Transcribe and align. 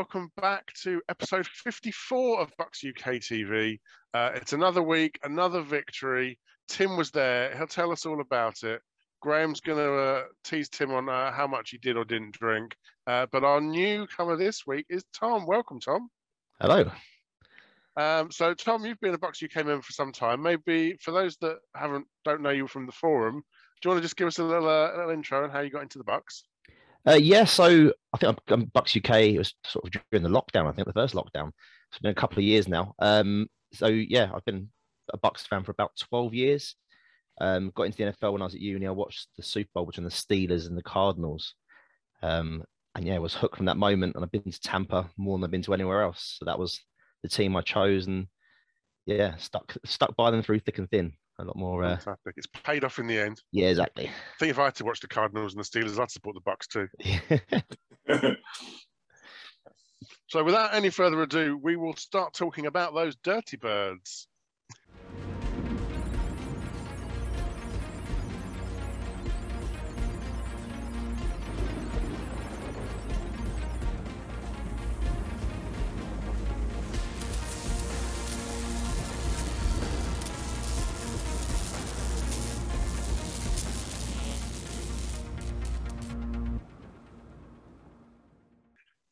welcome 0.00 0.32
back 0.40 0.72
to 0.72 1.02
episode 1.10 1.46
54 1.46 2.40
of 2.40 2.50
Bucks 2.56 2.82
UK 2.82 3.16
TV. 3.16 3.78
Uh, 4.14 4.30
it's 4.34 4.54
another 4.54 4.82
week, 4.82 5.18
another 5.24 5.60
victory. 5.60 6.38
Tim 6.68 6.96
was 6.96 7.10
there. 7.10 7.54
He'll 7.54 7.66
tell 7.66 7.92
us 7.92 8.06
all 8.06 8.22
about 8.22 8.62
it. 8.62 8.80
Graham's 9.20 9.60
going 9.60 9.76
to 9.76 9.92
uh, 9.92 10.22
tease 10.42 10.70
Tim 10.70 10.90
on 10.92 11.10
uh, 11.10 11.30
how 11.32 11.46
much 11.46 11.68
he 11.68 11.76
did 11.76 11.98
or 11.98 12.06
didn't 12.06 12.32
drink. 12.32 12.74
Uh, 13.06 13.26
but 13.30 13.44
our 13.44 13.60
newcomer 13.60 14.36
this 14.36 14.66
week 14.66 14.86
is 14.88 15.04
Tom. 15.12 15.44
Welcome, 15.44 15.80
Tom. 15.80 16.08
Hello. 16.62 16.90
Um, 17.98 18.30
so, 18.30 18.54
Tom, 18.54 18.86
you've 18.86 19.00
been 19.00 19.12
a 19.12 19.18
Bucks 19.18 19.42
UK 19.42 19.66
member 19.66 19.82
for 19.82 19.92
some 19.92 20.12
time. 20.12 20.40
Maybe 20.40 20.96
for 21.02 21.10
those 21.10 21.36
that 21.42 21.58
haven't 21.76 22.06
don't 22.24 22.40
know 22.40 22.48
you 22.48 22.66
from 22.68 22.86
the 22.86 22.92
forum, 22.92 23.34
do 23.34 23.86
you 23.86 23.90
want 23.90 23.98
to 23.98 24.06
just 24.06 24.16
give 24.16 24.28
us 24.28 24.38
a 24.38 24.44
little, 24.44 24.66
uh, 24.66 24.96
little 24.96 25.10
intro 25.10 25.44
on 25.44 25.50
how 25.50 25.60
you 25.60 25.68
got 25.68 25.82
into 25.82 25.98
the 25.98 26.04
Bucks? 26.04 26.44
Uh, 27.06 27.14
yeah, 27.14 27.44
so 27.44 27.92
I 28.12 28.18
think 28.18 28.38
I'm, 28.48 28.54
I'm 28.54 28.64
Bucks 28.66 28.96
UK. 28.96 29.10
It 29.20 29.38
was 29.38 29.54
sort 29.66 29.84
of 29.86 30.02
during 30.10 30.22
the 30.22 30.28
lockdown. 30.28 30.66
I 30.68 30.72
think 30.72 30.86
the 30.86 30.92
first 30.92 31.14
lockdown. 31.14 31.50
It's 31.90 31.98
been 32.00 32.10
a 32.10 32.14
couple 32.14 32.38
of 32.38 32.44
years 32.44 32.68
now. 32.68 32.94
Um, 32.98 33.48
so 33.72 33.86
yeah, 33.86 34.30
I've 34.34 34.44
been 34.44 34.68
a 35.12 35.18
Bucks 35.18 35.46
fan 35.46 35.64
for 35.64 35.72
about 35.72 35.92
12 36.08 36.34
years. 36.34 36.76
Um, 37.40 37.72
got 37.74 37.84
into 37.84 37.98
the 37.98 38.12
NFL 38.12 38.32
when 38.32 38.42
I 38.42 38.44
was 38.44 38.54
at 38.54 38.60
uni. 38.60 38.86
I 38.86 38.90
watched 38.90 39.28
the 39.36 39.42
Super 39.42 39.70
Bowl 39.74 39.86
between 39.86 40.04
the 40.04 40.10
Steelers 40.10 40.66
and 40.66 40.76
the 40.76 40.82
Cardinals. 40.82 41.54
Um, 42.22 42.64
and 42.94 43.06
yeah, 43.06 43.14
I 43.14 43.18
was 43.18 43.34
hooked 43.34 43.56
from 43.56 43.66
that 43.66 43.76
moment. 43.78 44.14
And 44.14 44.24
I've 44.24 44.30
been 44.30 44.42
to 44.50 44.60
Tampa 44.60 45.10
more 45.16 45.38
than 45.38 45.44
I've 45.44 45.50
been 45.50 45.62
to 45.62 45.74
anywhere 45.74 46.02
else. 46.02 46.36
So 46.38 46.44
that 46.44 46.58
was 46.58 46.80
the 47.22 47.28
team 47.28 47.56
I 47.56 47.62
chose, 47.62 48.06
and 48.06 48.26
yeah, 49.06 49.36
stuck 49.36 49.76
stuck 49.84 50.16
by 50.16 50.30
them 50.30 50.42
through 50.42 50.60
thick 50.60 50.78
and 50.78 50.90
thin. 50.90 51.12
A 51.40 51.44
lot 51.44 51.56
more. 51.56 51.82
Uh, 51.82 51.96
Fantastic. 51.96 52.34
It's 52.36 52.46
paid 52.46 52.84
off 52.84 52.98
in 52.98 53.06
the 53.06 53.18
end. 53.18 53.40
yeah, 53.50 53.68
exactly. 53.68 54.06
I 54.08 54.38
think 54.38 54.50
if 54.50 54.58
I 54.58 54.66
had 54.66 54.74
to 54.76 54.84
watch 54.84 55.00
the 55.00 55.08
Cardinals 55.08 55.54
and 55.54 55.64
the 55.64 55.68
Steelers, 55.68 55.98
I'd 55.98 56.10
support 56.10 56.34
the 56.34 56.40
Bucks 56.42 56.66
too. 56.66 56.88
So, 60.28 60.44
without 60.44 60.74
any 60.74 60.90
further 60.90 61.20
ado, 61.22 61.58
we 61.60 61.76
will 61.76 61.96
start 61.96 62.34
talking 62.34 62.66
about 62.66 62.94
those 62.94 63.16
dirty 63.16 63.56
birds. 63.56 64.28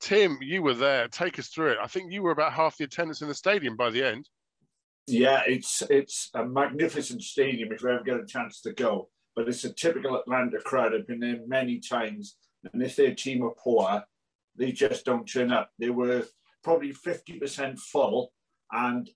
Tim, 0.08 0.38
you 0.40 0.62
were 0.62 0.72
there. 0.72 1.06
Take 1.06 1.38
us 1.38 1.48
through 1.48 1.72
it. 1.72 1.78
I 1.82 1.86
think 1.86 2.10
you 2.10 2.22
were 2.22 2.30
about 2.30 2.54
half 2.54 2.78
the 2.78 2.84
attendance 2.84 3.20
in 3.20 3.28
the 3.28 3.34
stadium 3.34 3.76
by 3.76 3.90
the 3.90 4.02
end. 4.02 4.26
Yeah, 5.06 5.42
it's 5.46 5.82
it's 5.90 6.30
a 6.32 6.46
magnificent 6.46 7.22
stadium 7.22 7.70
if 7.74 7.82
you 7.82 7.90
ever 7.90 8.02
get 8.02 8.18
a 8.18 8.24
chance 8.24 8.62
to 8.62 8.72
go. 8.72 9.10
But 9.36 9.48
it's 9.48 9.64
a 9.64 9.72
typical 9.74 10.16
Atlanta 10.16 10.60
crowd. 10.60 10.94
I've 10.94 11.06
been 11.06 11.20
there 11.20 11.40
many 11.46 11.78
times, 11.78 12.38
and 12.72 12.82
if 12.82 12.96
their 12.96 13.14
team 13.14 13.42
are 13.44 13.52
poor, 13.62 14.02
they 14.56 14.72
just 14.72 15.04
don't 15.04 15.26
turn 15.26 15.52
up. 15.52 15.72
They 15.78 15.90
were 15.90 16.24
probably 16.64 16.92
fifty 16.92 17.38
percent 17.38 17.78
full, 17.78 18.32
and 18.72 19.10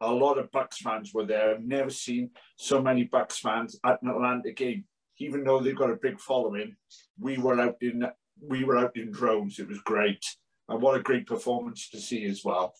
a 0.00 0.12
lot 0.12 0.38
of 0.38 0.52
Bucks 0.52 0.78
fans 0.78 1.12
were 1.12 1.26
there. 1.26 1.50
I've 1.50 1.64
never 1.64 1.90
seen 1.90 2.30
so 2.56 2.80
many 2.80 3.02
Bucks 3.02 3.40
fans 3.40 3.76
at 3.84 4.00
an 4.02 4.10
Atlanta 4.10 4.52
game. 4.52 4.84
Even 5.18 5.42
though 5.42 5.58
they've 5.58 5.74
got 5.74 5.90
a 5.90 5.96
big 6.00 6.20
following, 6.20 6.76
we 7.18 7.38
were 7.38 7.60
out 7.60 7.78
in 7.80 8.06
we 8.40 8.64
were 8.64 8.78
out 8.78 8.96
in 8.96 9.10
droves. 9.10 9.58
It 9.58 9.68
was 9.68 9.78
great, 9.80 10.24
and 10.68 10.80
what 10.80 10.96
a 10.96 11.02
great 11.02 11.26
performance 11.26 11.88
to 11.90 12.00
see 12.00 12.24
as 12.26 12.42
well. 12.44 12.74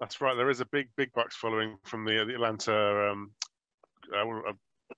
That's 0.00 0.20
right. 0.20 0.36
There 0.36 0.50
is 0.50 0.60
a 0.60 0.66
big, 0.66 0.88
big 0.96 1.12
Bucks 1.12 1.36
following 1.36 1.76
from 1.84 2.04
the, 2.04 2.24
the 2.26 2.34
Atlanta. 2.34 3.10
Um, 3.10 3.30
uh, 4.12 4.18
uh, 4.18 4.52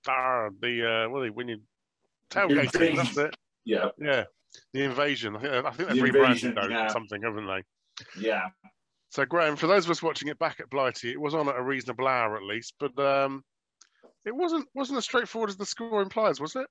ah, 0.07 0.49
the 0.61 1.05
uh, 1.05 1.09
what 1.09 1.19
are 1.19 1.23
they, 1.23 1.29
when 1.29 1.47
you. 1.47 1.59
Invasion. 2.35 2.95
That's 2.95 3.17
it. 3.17 3.35
Yeah, 3.63 3.89
Yeah, 3.97 4.23
the 4.73 4.83
invasion. 4.83 5.35
I 5.35 5.39
think, 5.39 5.53
I 5.53 5.71
think 5.71 5.89
they've 5.89 5.97
The 5.97 6.03
rebranded 6.03 6.55
those 6.55 6.69
yeah. 6.69 6.87
something, 6.87 7.21
haven't 7.21 7.47
they? 7.47 7.63
yeah. 8.19 8.47
So, 9.09 9.25
Graham, 9.25 9.55
for 9.55 9.67
those 9.67 9.85
of 9.85 9.91
us 9.91 10.03
watching 10.03 10.27
it 10.27 10.37
back 10.39 10.59
at 10.59 10.69
Blighty, 10.69 11.11
it 11.11 11.19
was 11.19 11.33
on 11.33 11.47
at 11.47 11.55
a 11.55 11.63
reasonable 11.63 12.07
hour 12.07 12.35
at 12.35 12.43
least, 12.43 12.73
but 12.79 12.97
um, 12.99 13.43
it 14.25 14.35
wasn't 14.35 14.67
wasn't 14.75 14.97
as 14.97 15.05
straightforward 15.05 15.49
as 15.49 15.57
the 15.57 15.65
score 15.65 16.01
implies, 16.01 16.39
was 16.39 16.55
it? 16.55 16.67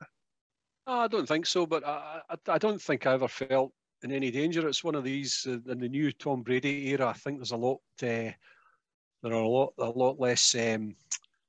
No, 0.87 0.93
I 1.01 1.09
don't 1.09 1.27
think 1.27 1.47
so, 1.47 1.67
but 1.67 1.85
I, 1.85 2.21
I, 2.31 2.37
I 2.49 2.59
don't 2.59 2.81
think 2.81 3.07
I 3.07 3.15
ever 3.15 3.29
felt 3.29 3.73
in 4.03 4.13
any 4.13 4.31
danger. 4.31 4.67
It's 4.69 4.85
one 4.85 4.95
of 4.95 5.05
these 5.05 5.47
uh, 5.49 5.59
in 5.71 5.79
the 5.79 5.89
new 5.89 6.13
Tom 6.13 6.43
Brady 6.43 6.89
era. 6.91 7.09
I 7.09 7.13
think 7.13 7.39
there's 7.39 7.51
a 7.51 7.57
lot, 7.57 7.81
uh, 8.03 8.31
there 9.23 9.33
are 9.33 9.33
a 9.33 9.49
lot, 9.49 9.73
a 9.79 9.91
lot 9.91 10.21
less 10.21 10.55
um, 10.55 10.95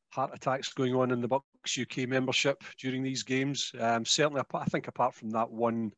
heart 0.10 0.32
attacks 0.34 0.74
going 0.74 0.96
on 0.96 1.12
in 1.12 1.22
the 1.22 1.28
Bucks 1.28 1.78
UK 1.80 2.08
membership 2.08 2.64
during 2.80 3.04
these 3.04 3.24
games. 3.24 3.72
Um, 3.80 4.06
certainly, 4.06 4.42
I 4.54 4.66
think 4.66 4.88
apart 4.88 5.14
from 5.14 5.30
that 5.32 5.52
one 5.52 5.92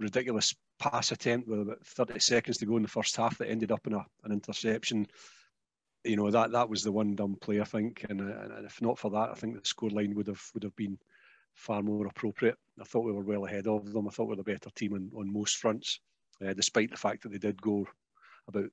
ridiculous 0.00 0.54
pass 0.78 1.12
attempt 1.12 1.46
with 1.46 1.60
about 1.60 1.84
30 1.84 2.18
seconds 2.18 2.56
to 2.58 2.66
go 2.66 2.76
in 2.76 2.82
the 2.82 2.88
first 2.88 3.14
half 3.16 3.38
that 3.38 3.50
ended 3.50 3.70
up 3.70 3.86
in 3.86 3.92
a, 3.92 4.04
an 4.24 4.32
interception. 4.32 5.06
You 6.04 6.16
know 6.16 6.30
that 6.30 6.50
that 6.50 6.68
was 6.68 6.82
the 6.82 6.90
one 6.90 7.14
dumb 7.14 7.36
play 7.40 7.60
I 7.60 7.64
think, 7.64 8.04
and, 8.08 8.20
uh, 8.20 8.56
and 8.56 8.66
if 8.66 8.82
not 8.82 8.98
for 8.98 9.10
that, 9.10 9.30
I 9.30 9.34
think 9.34 9.54
the 9.54 9.60
scoreline 9.60 10.14
would 10.14 10.26
have 10.26 10.42
would 10.54 10.64
have 10.64 10.74
been 10.74 10.98
far 11.54 11.82
more 11.82 12.06
appropriate. 12.06 12.56
I 12.80 12.84
thought 12.84 13.04
we 13.04 13.12
were 13.12 13.22
well 13.22 13.44
ahead 13.44 13.66
of 13.66 13.92
them. 13.92 14.08
I 14.08 14.10
thought 14.10 14.24
we 14.24 14.30
were 14.30 14.36
the 14.36 14.42
better 14.44 14.70
team 14.74 14.94
on, 14.94 15.10
on 15.16 15.32
most 15.32 15.56
fronts, 15.56 16.00
uh, 16.44 16.52
despite 16.52 16.90
the 16.90 16.96
fact 16.96 17.22
that 17.22 17.32
they 17.32 17.38
did 17.38 17.60
go 17.60 17.86
about 18.48 18.70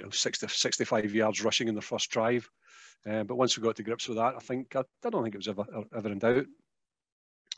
you 0.00 0.10
60, 0.10 0.48
65 0.48 1.14
yards 1.14 1.42
rushing 1.42 1.68
in 1.68 1.74
the 1.74 1.80
first 1.80 2.10
drive. 2.10 2.48
Uh, 3.08 3.24
but 3.24 3.36
once 3.36 3.56
we 3.56 3.62
got 3.62 3.76
to 3.76 3.82
grips 3.82 4.08
with 4.08 4.18
that, 4.18 4.34
I 4.36 4.40
think 4.40 4.76
I, 4.76 4.80
I 5.04 5.10
don't 5.10 5.22
think 5.22 5.34
it 5.34 5.38
was 5.38 5.48
ever 5.48 5.64
ever 5.96 6.08
in 6.10 6.18
doubt. 6.18 6.46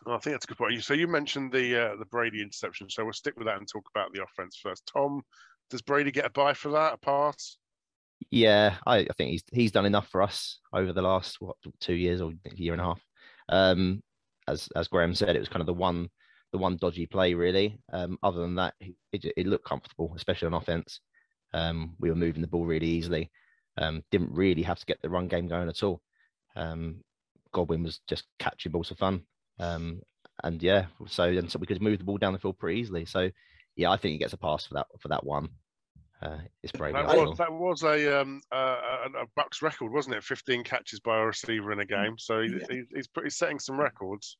Oh, 0.07 0.15
I 0.15 0.19
think 0.19 0.35
that's 0.35 0.45
a 0.45 0.49
good 0.49 0.59
point. 0.59 0.83
So 0.83 0.95
you 0.95 1.07
mentioned 1.07 1.53
the 1.53 1.93
uh, 1.93 1.97
the 1.97 2.07
Brady 2.07 2.43
interception, 2.43 2.89
so 2.89 3.05
we'll 3.05 3.13
stick 3.13 3.37
with 3.37 3.47
that 3.47 3.59
and 3.59 3.69
talk 3.69 3.85
about 3.95 4.13
the 4.13 4.23
offense 4.23 4.59
first. 4.63 4.85
Tom, 4.87 5.23
does 5.71 5.83
Brady 5.83 6.11
get 6.11 6.27
a 6.27 6.31
buy 6.31 6.55
for 6.55 6.71
that? 6.71 6.95
A 6.95 6.97
pass? 6.97 7.57
Yeah, 8.31 8.77
I, 8.87 8.99
I 8.99 9.09
think 9.17 9.31
he's 9.31 9.43
he's 9.53 9.73
done 9.73 9.87
enough 9.87 10.09
for 10.09 10.23
us 10.23 10.61
over 10.73 10.93
the 10.93 11.03
last 11.03 11.41
what 11.41 11.57
two 11.81 11.95
years 11.95 12.21
or 12.21 12.33
year 12.55 12.73
and 12.73 12.81
a 12.81 12.85
half. 12.85 13.01
Um, 13.49 14.01
as 14.49 14.69
as 14.77 14.89
Graham 14.89 15.15
said, 15.15 15.37
it 15.37 15.41
was 15.41 15.49
kind 15.49 15.61
of 15.61 15.67
the 15.67 15.75
one 15.75 16.09
the 16.53 16.59
one 16.59 16.77
dodgy 16.77 17.07
play 17.07 17.35
really. 17.35 17.79
Um, 17.93 18.19
other 18.23 18.41
than 18.41 18.55
that, 18.57 18.75
it, 18.81 18.95
it, 19.37 19.47
looked 19.47 19.65
comfortable, 19.65 20.13
especially 20.17 20.47
on 20.47 20.55
offense. 20.55 21.01
Um, 21.55 21.97
we 21.99 22.11
were 22.11 22.17
moving 22.17 22.43
the 22.43 22.49
ball 22.49 22.67
really 22.67 22.87
easily. 22.87 23.31
Um, 23.79 24.03
didn't 24.11 24.35
really 24.35 24.63
have 24.63 24.79
to 24.79 24.87
get 24.87 25.01
the 25.01 25.09
run 25.09 25.29
game 25.29 25.49
going 25.49 25.71
at 25.71 25.83
all. 25.83 26.03
Um, 26.55 27.03
Godwin 27.53 27.83
was 27.83 28.01
just 28.07 28.25
catching 28.39 28.71
balls 28.71 28.89
for 28.89 28.97
fun. 28.97 29.23
Um, 29.59 30.03
and 30.45 30.63
yeah, 30.63 30.87
so 31.07 31.25
and 31.25 31.51
so 31.51 31.59
we 31.59 31.67
could 31.67 31.83
move 31.83 31.99
the 31.99 32.05
ball 32.05 32.19
down 32.19 32.33
the 32.33 32.39
field 32.39 32.59
pretty 32.59 32.81
easily. 32.81 33.07
So 33.07 33.31
yeah, 33.77 33.91
I 33.91 33.97
think 33.97 34.13
he 34.13 34.19
gets 34.19 34.35
a 34.35 34.39
pass 34.39 34.67
for 34.67 34.75
that 34.75 34.87
for 35.01 35.09
that 35.09 35.25
one. 35.25 35.49
Uh, 36.23 36.39
it's 36.63 36.73
Brady. 36.73 36.93
That 36.93 37.07
was, 37.17 37.39
that 37.39 37.53
was 37.53 37.83
a, 37.83 38.21
um, 38.21 38.41
uh, 38.53 38.79
a 39.17 39.23
a 39.23 39.27
Bucks 39.35 39.61
record, 39.61 39.93
wasn't 39.93 40.15
it? 40.15 40.23
15 40.23 40.63
catches 40.63 41.01
by 41.01 41.19
a 41.19 41.27
receiver 41.27 41.73
in 41.73 41.81
a 41.81 41.85
game. 41.85 42.17
So 42.17 42.43
he, 42.43 42.49
Yeah. 42.49 42.67
he's, 42.71 42.87
he's 42.95 43.09
pretty 43.09 43.31
setting 43.31 43.59
some 43.59 43.79
records. 43.79 44.37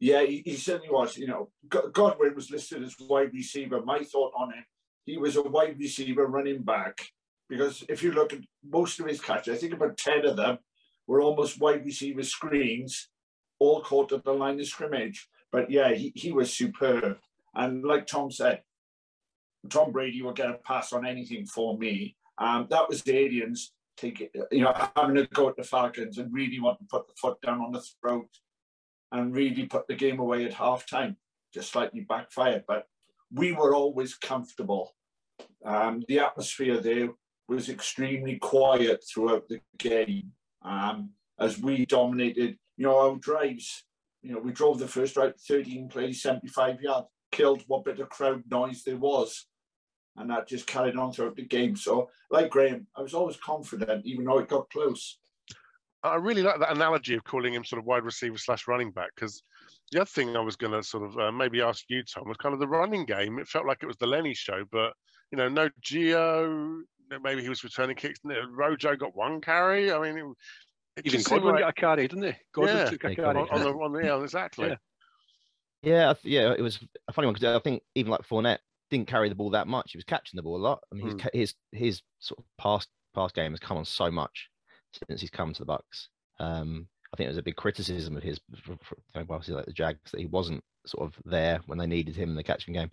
Yeah, 0.00 0.22
he, 0.22 0.42
he 0.44 0.56
certainly 0.56 0.90
was. 0.90 1.16
You 1.16 1.28
know, 1.28 1.50
Godwin 1.68 2.34
was 2.34 2.50
listed 2.50 2.82
as 2.82 2.96
wide 2.98 3.32
receiver. 3.32 3.80
My 3.82 4.00
thought 4.00 4.32
on 4.36 4.52
him, 4.52 4.64
he 5.04 5.16
was 5.18 5.36
a 5.36 5.42
wide 5.42 5.78
receiver 5.78 6.26
running 6.26 6.62
back 6.62 7.00
because 7.48 7.84
if 7.88 8.02
you 8.02 8.12
look 8.12 8.32
at 8.32 8.40
most 8.68 8.98
of 8.98 9.06
his 9.06 9.20
catches, 9.20 9.54
I 9.54 9.58
think 9.58 9.72
about 9.72 9.96
10 9.96 10.26
of 10.26 10.36
them 10.36 10.58
were 11.06 11.20
almost 11.22 11.60
wide 11.60 11.84
receiver 11.84 12.24
screens, 12.24 13.08
all 13.60 13.80
caught 13.82 14.12
at 14.12 14.24
the 14.24 14.32
line 14.32 14.58
of 14.58 14.66
scrimmage. 14.66 15.28
But 15.52 15.70
yeah, 15.70 15.92
he, 15.94 16.12
he 16.16 16.32
was 16.32 16.52
superb. 16.52 17.18
And 17.54 17.84
like 17.84 18.06
Tom 18.06 18.30
said, 18.32 18.62
Tom 19.70 19.92
Brady 19.92 20.22
will 20.22 20.32
get 20.32 20.50
a 20.50 20.54
pass 20.54 20.92
on 20.92 21.06
anything 21.06 21.46
for 21.46 21.76
me. 21.78 22.16
Um, 22.38 22.66
that 22.70 22.88
was 22.88 23.02
the 23.02 23.16
Arians 23.16 23.72
taking, 23.96 24.28
you 24.50 24.62
know, 24.62 24.74
having 24.96 25.16
a 25.16 25.26
go 25.26 25.48
at 25.48 25.56
the 25.56 25.64
Falcons 25.64 26.18
and 26.18 26.32
really 26.32 26.60
want 26.60 26.78
to 26.78 26.84
put 26.90 27.06
the 27.06 27.14
foot 27.20 27.40
down 27.40 27.60
on 27.60 27.72
the 27.72 27.82
throat 28.00 28.28
and 29.12 29.34
really 29.34 29.66
put 29.66 29.86
the 29.86 29.94
game 29.94 30.18
away 30.18 30.44
at 30.44 30.52
halftime. 30.52 31.16
Just 31.54 31.72
slightly 31.72 32.00
backfired, 32.00 32.64
but 32.68 32.86
we 33.32 33.52
were 33.52 33.74
always 33.74 34.14
comfortable. 34.14 34.94
Um, 35.64 36.04
the 36.08 36.20
atmosphere 36.20 36.80
there 36.80 37.08
was 37.48 37.68
extremely 37.68 38.36
quiet 38.36 39.04
throughout 39.08 39.48
the 39.48 39.60
game 39.78 40.32
um, 40.62 41.10
as 41.38 41.58
we 41.58 41.86
dominated. 41.86 42.58
You 42.76 42.86
know, 42.86 42.98
our 42.98 43.16
drives. 43.16 43.84
You 44.22 44.32
know, 44.32 44.40
we 44.40 44.52
drove 44.52 44.80
the 44.80 44.88
first 44.88 45.14
drive 45.14 45.34
13 45.48 45.88
plays, 45.88 46.20
75 46.20 46.80
yards, 46.82 47.06
killed 47.30 47.62
what 47.68 47.84
bit 47.84 48.00
of 48.00 48.08
crowd 48.08 48.42
noise 48.50 48.82
there 48.82 48.96
was, 48.96 49.46
and 50.16 50.30
that 50.30 50.48
just 50.48 50.66
carried 50.66 50.96
on 50.96 51.12
throughout 51.12 51.36
the 51.36 51.42
game. 51.42 51.76
So, 51.76 52.10
like 52.30 52.50
Graham, 52.50 52.86
I 52.96 53.02
was 53.02 53.14
always 53.14 53.36
confident, 53.36 54.04
even 54.06 54.24
though 54.24 54.38
it 54.38 54.48
got 54.48 54.70
close. 54.70 55.18
I 56.02 56.16
really 56.16 56.42
like 56.42 56.60
that 56.60 56.70
analogy 56.70 57.14
of 57.14 57.24
calling 57.24 57.54
him 57.54 57.64
sort 57.64 57.80
of 57.80 57.86
wide 57.86 58.04
receiver 58.04 58.38
slash 58.38 58.68
running 58.68 58.92
back 58.92 59.10
because 59.14 59.42
the 59.90 60.00
other 60.00 60.08
thing 60.08 60.36
I 60.36 60.40
was 60.40 60.56
going 60.56 60.72
to 60.72 60.82
sort 60.82 61.04
of 61.04 61.18
uh, 61.18 61.32
maybe 61.32 61.60
ask 61.60 61.84
you, 61.88 62.02
Tom, 62.02 62.28
was 62.28 62.36
kind 62.36 62.52
of 62.52 62.60
the 62.60 62.68
running 62.68 63.04
game. 63.04 63.38
It 63.38 63.48
felt 63.48 63.66
like 63.66 63.78
it 63.82 63.86
was 63.86 63.96
the 63.96 64.06
Lenny 64.06 64.34
show, 64.34 64.64
but 64.70 64.92
you 65.32 65.38
know, 65.38 65.48
no 65.48 65.68
Gio. 65.82 66.80
Maybe 67.22 67.42
he 67.42 67.48
was 67.48 67.62
returning 67.62 67.96
kicks. 67.96 68.18
Rojo 68.50 68.96
got 68.96 69.16
one 69.16 69.40
carry. 69.40 69.92
I 69.92 69.98
mean, 70.00 70.18
it, 70.96 71.06
it 71.06 71.06
even 71.06 71.22
Godwin 71.22 71.54
like, 71.54 71.62
got 71.62 71.70
a 71.70 71.72
carry, 71.72 72.08
didn't 72.08 72.24
he? 72.24 72.32
Godwin 72.52 72.76
yeah, 72.76 72.84
took 72.90 73.04
a 73.04 73.14
carry 73.14 73.28
on, 73.28 73.48
on, 73.48 73.60
the 73.60 73.70
on 73.70 73.92
the 73.92 74.00
yeah, 74.00 74.22
exactly. 74.22 74.68
Yeah. 74.68 74.76
Yeah, 75.82 76.14
yeah, 76.24 76.52
it 76.52 76.62
was 76.62 76.80
a 77.06 77.12
funny 77.12 77.26
one 77.26 77.34
because 77.34 77.54
I 77.54 77.60
think 77.60 77.82
even 77.94 78.10
like 78.10 78.22
Fournette 78.22 78.58
didn't 78.90 79.08
carry 79.08 79.28
the 79.28 79.34
ball 79.34 79.50
that 79.50 79.66
much. 79.66 79.92
He 79.92 79.98
was 79.98 80.04
catching 80.04 80.36
the 80.36 80.42
ball 80.42 80.56
a 80.56 80.58
lot. 80.58 80.80
I 80.92 80.96
mean, 80.96 81.18
mm. 81.18 81.28
his 81.32 81.54
his 81.72 82.02
sort 82.20 82.38
of 82.38 82.44
past 82.58 82.88
past 83.14 83.34
game 83.34 83.52
has 83.52 83.60
come 83.60 83.76
on 83.76 83.84
so 83.84 84.10
much 84.10 84.48
since 85.08 85.20
he's 85.20 85.30
come 85.30 85.52
to 85.52 85.60
the 85.60 85.66
Bucks. 85.66 86.08
Um, 86.38 86.88
I 87.12 87.16
think 87.16 87.26
it 87.26 87.30
was 87.30 87.38
a 87.38 87.42
big 87.42 87.56
criticism 87.56 88.16
of 88.16 88.22
his, 88.22 88.40
obviously 89.14 89.54
like 89.54 89.66
the 89.66 89.72
Jags, 89.72 90.10
that 90.10 90.20
he 90.20 90.26
wasn't 90.26 90.62
sort 90.86 91.06
of 91.06 91.14
there 91.24 91.60
when 91.66 91.78
they 91.78 91.86
needed 91.86 92.16
him 92.16 92.30
in 92.30 92.36
the 92.36 92.42
catching 92.42 92.74
game. 92.74 92.90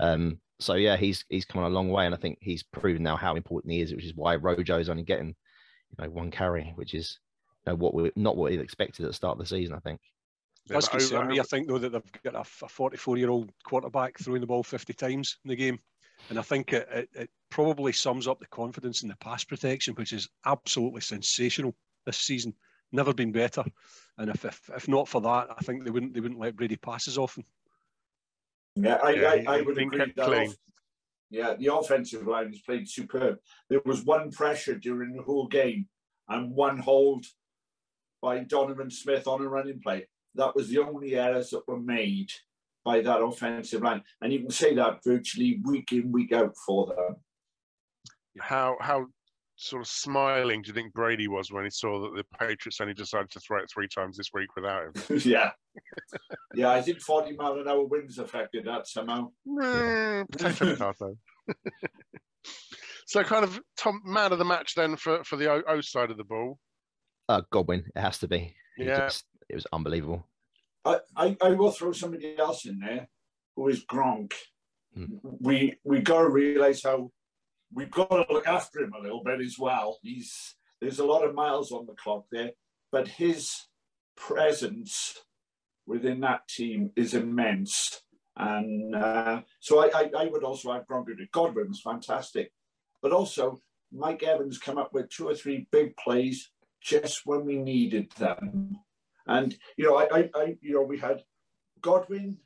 Um, 0.00 0.40
so 0.60 0.74
yeah, 0.74 0.96
he's 0.96 1.24
he's 1.28 1.44
come 1.44 1.62
on 1.62 1.70
a 1.70 1.74
long 1.74 1.88
way, 1.88 2.06
and 2.06 2.14
I 2.14 2.18
think 2.18 2.38
he's 2.40 2.62
proven 2.62 3.02
now 3.02 3.16
how 3.16 3.34
important 3.34 3.72
he 3.72 3.80
is, 3.80 3.94
which 3.94 4.04
is 4.04 4.14
why 4.14 4.36
Rojo 4.36 4.78
is 4.78 4.88
only 4.88 5.02
getting 5.02 5.28
you 5.28 6.04
know 6.04 6.10
one 6.10 6.30
carry, 6.30 6.72
which 6.76 6.94
is 6.94 7.18
you 7.66 7.72
know, 7.72 7.76
what 7.76 7.94
we 7.94 8.10
not 8.16 8.36
what 8.36 8.52
he 8.52 8.58
expected 8.58 9.04
at 9.04 9.08
the 9.08 9.14
start 9.14 9.38
of 9.38 9.38
the 9.38 9.46
season. 9.46 9.74
I 9.74 9.80
think. 9.80 10.00
Yeah, 10.66 10.74
Does 10.74 10.88
concern 10.88 11.28
me. 11.28 11.40
I 11.40 11.42
think 11.42 11.68
though 11.68 11.78
that 11.78 11.90
they've 11.90 12.22
got 12.22 12.34
a 12.36 12.44
44 12.44 13.16
year 13.16 13.30
old 13.30 13.50
quarterback 13.64 14.18
throwing 14.18 14.40
the 14.40 14.46
ball 14.46 14.62
50 14.62 14.92
times 14.92 15.38
in 15.44 15.48
the 15.48 15.56
game, 15.56 15.78
and 16.30 16.38
I 16.38 16.42
think 16.42 16.72
it, 16.72 16.88
it, 16.90 17.08
it 17.14 17.30
probably 17.50 17.92
sums 17.92 18.28
up 18.28 18.38
the 18.38 18.46
confidence 18.46 19.02
in 19.02 19.08
the 19.08 19.16
pass 19.16 19.44
protection, 19.44 19.94
which 19.94 20.12
is 20.12 20.28
absolutely 20.46 21.00
sensational 21.00 21.74
this 22.06 22.18
season. 22.18 22.54
Never 22.92 23.12
been 23.12 23.32
better. 23.32 23.64
And 24.18 24.30
if, 24.30 24.44
if, 24.44 24.70
if 24.76 24.88
not 24.88 25.08
for 25.08 25.20
that, 25.22 25.48
I 25.50 25.62
think 25.64 25.84
they 25.84 25.90
wouldn't 25.90 26.14
they 26.14 26.20
wouldn't 26.20 26.40
let 26.40 26.56
Brady 26.56 26.76
pass 26.76 27.08
as 27.08 27.18
often. 27.18 27.44
Yeah, 28.76 28.98
I, 29.02 29.10
yeah, 29.10 29.28
I, 29.28 29.44
I 29.58 29.60
would 29.62 29.78
agree. 29.78 30.12
That 30.16 30.18
off, 30.18 30.54
yeah, 31.30 31.54
the 31.58 31.74
offensive 31.74 32.26
line 32.26 32.48
has 32.48 32.60
played 32.60 32.88
superb. 32.88 33.38
There 33.70 33.80
was 33.84 34.04
one 34.04 34.30
pressure 34.30 34.74
during 34.74 35.14
the 35.14 35.22
whole 35.22 35.46
game 35.46 35.88
and 36.28 36.54
one 36.54 36.78
hold 36.78 37.24
by 38.20 38.40
Donovan 38.40 38.90
Smith 38.90 39.26
on 39.26 39.40
a 39.40 39.48
running 39.48 39.80
play. 39.82 40.06
That 40.34 40.54
was 40.54 40.68
the 40.68 40.78
only 40.78 41.14
errors 41.14 41.50
that 41.50 41.66
were 41.66 41.80
made 41.80 42.30
by 42.84 43.00
that 43.00 43.22
offensive 43.22 43.82
line. 43.82 44.02
And 44.20 44.32
you 44.32 44.40
can 44.40 44.50
say 44.50 44.74
that 44.74 45.04
virtually 45.04 45.60
week 45.64 45.92
in, 45.92 46.10
week 46.12 46.32
out 46.32 46.54
for 46.66 46.86
them. 46.86 47.16
How 48.40 48.76
how 48.80 49.06
sort 49.56 49.82
of 49.82 49.88
smiling 49.88 50.62
do 50.62 50.68
you 50.68 50.74
think 50.74 50.92
Brady 50.92 51.28
was 51.28 51.52
when 51.52 51.64
he 51.64 51.70
saw 51.70 52.00
that 52.00 52.16
the 52.16 52.24
Patriots 52.38 52.80
only 52.80 52.94
decided 52.94 53.30
to 53.30 53.40
throw 53.40 53.62
it 53.62 53.70
three 53.72 53.86
times 53.86 54.16
this 54.16 54.30
week 54.34 54.56
without 54.56 54.84
him? 54.86 55.18
yeah. 55.24 55.50
yeah, 56.54 56.70
I 56.70 56.82
think 56.82 57.00
40 57.00 57.36
mile 57.36 57.60
an 57.60 57.68
hour 57.68 57.84
winds 57.84 58.18
affected 58.18 58.64
that 58.64 58.88
somehow. 58.88 59.30
potato, 60.32 60.76
potato. 60.76 61.16
so 63.06 63.22
kind 63.22 63.44
of 63.44 63.60
Tom 63.76 64.00
man 64.04 64.32
of 64.32 64.38
the 64.38 64.44
match 64.44 64.74
then 64.74 64.96
for, 64.96 65.22
for 65.24 65.36
the 65.36 65.50
o, 65.50 65.62
o 65.68 65.80
side 65.80 66.10
of 66.10 66.16
the 66.16 66.24
ball. 66.24 66.58
Uh, 67.28 67.42
Godwin, 67.52 67.84
it 67.94 68.00
has 68.00 68.18
to 68.18 68.28
be. 68.28 68.56
Yeah. 68.76 69.00
Just, 69.00 69.24
it 69.52 69.56
was 69.56 69.66
unbelievable. 69.72 70.26
I, 70.84 70.98
I, 71.16 71.36
I 71.40 71.50
will 71.50 71.70
throw 71.70 71.92
somebody 71.92 72.36
else 72.38 72.64
in 72.66 72.80
there 72.80 73.08
who 73.54 73.68
is 73.68 73.84
Gronk. 73.84 74.32
Hmm. 74.94 75.04
We 75.22 75.74
we 75.84 76.00
got 76.00 76.22
to 76.22 76.28
realize 76.28 76.82
how 76.82 77.12
we've 77.72 77.90
got 77.90 78.08
to 78.08 78.26
look 78.30 78.46
after 78.46 78.80
him 78.80 78.92
a 78.98 79.02
little 79.02 79.22
bit 79.22 79.40
as 79.40 79.56
well. 79.58 79.98
He's 80.02 80.56
there's 80.80 80.98
a 80.98 81.04
lot 81.04 81.24
of 81.24 81.34
miles 81.34 81.70
on 81.70 81.86
the 81.86 81.94
clock 81.94 82.24
there, 82.32 82.50
but 82.90 83.06
his 83.06 83.52
presence 84.16 85.18
within 85.86 86.20
that 86.20 86.48
team 86.48 86.90
is 86.96 87.14
immense. 87.14 88.00
And 88.36 88.94
uh, 88.94 89.42
so 89.60 89.80
I, 89.80 89.90
I, 89.94 90.10
I, 90.18 90.26
would 90.26 90.42
also 90.42 90.72
have 90.72 90.86
Gronk. 90.86 91.06
Godwin 91.32 91.68
was 91.68 91.82
fantastic, 91.82 92.50
but 93.02 93.12
also 93.12 93.60
Mike 93.92 94.22
Evans 94.22 94.58
come 94.58 94.78
up 94.78 94.94
with 94.94 95.10
two 95.10 95.28
or 95.28 95.34
three 95.34 95.66
big 95.70 95.94
plays 95.96 96.50
just 96.82 97.22
when 97.26 97.44
we 97.44 97.56
needed 97.56 98.10
them. 98.12 98.78
And 99.26 99.54
you 99.76 99.84
know, 99.84 99.96
I, 99.96 100.18
I, 100.18 100.30
I 100.34 100.56
you 100.60 100.74
know, 100.74 100.82
we 100.82 100.98
had 100.98 101.22
Godwin, 101.80 102.38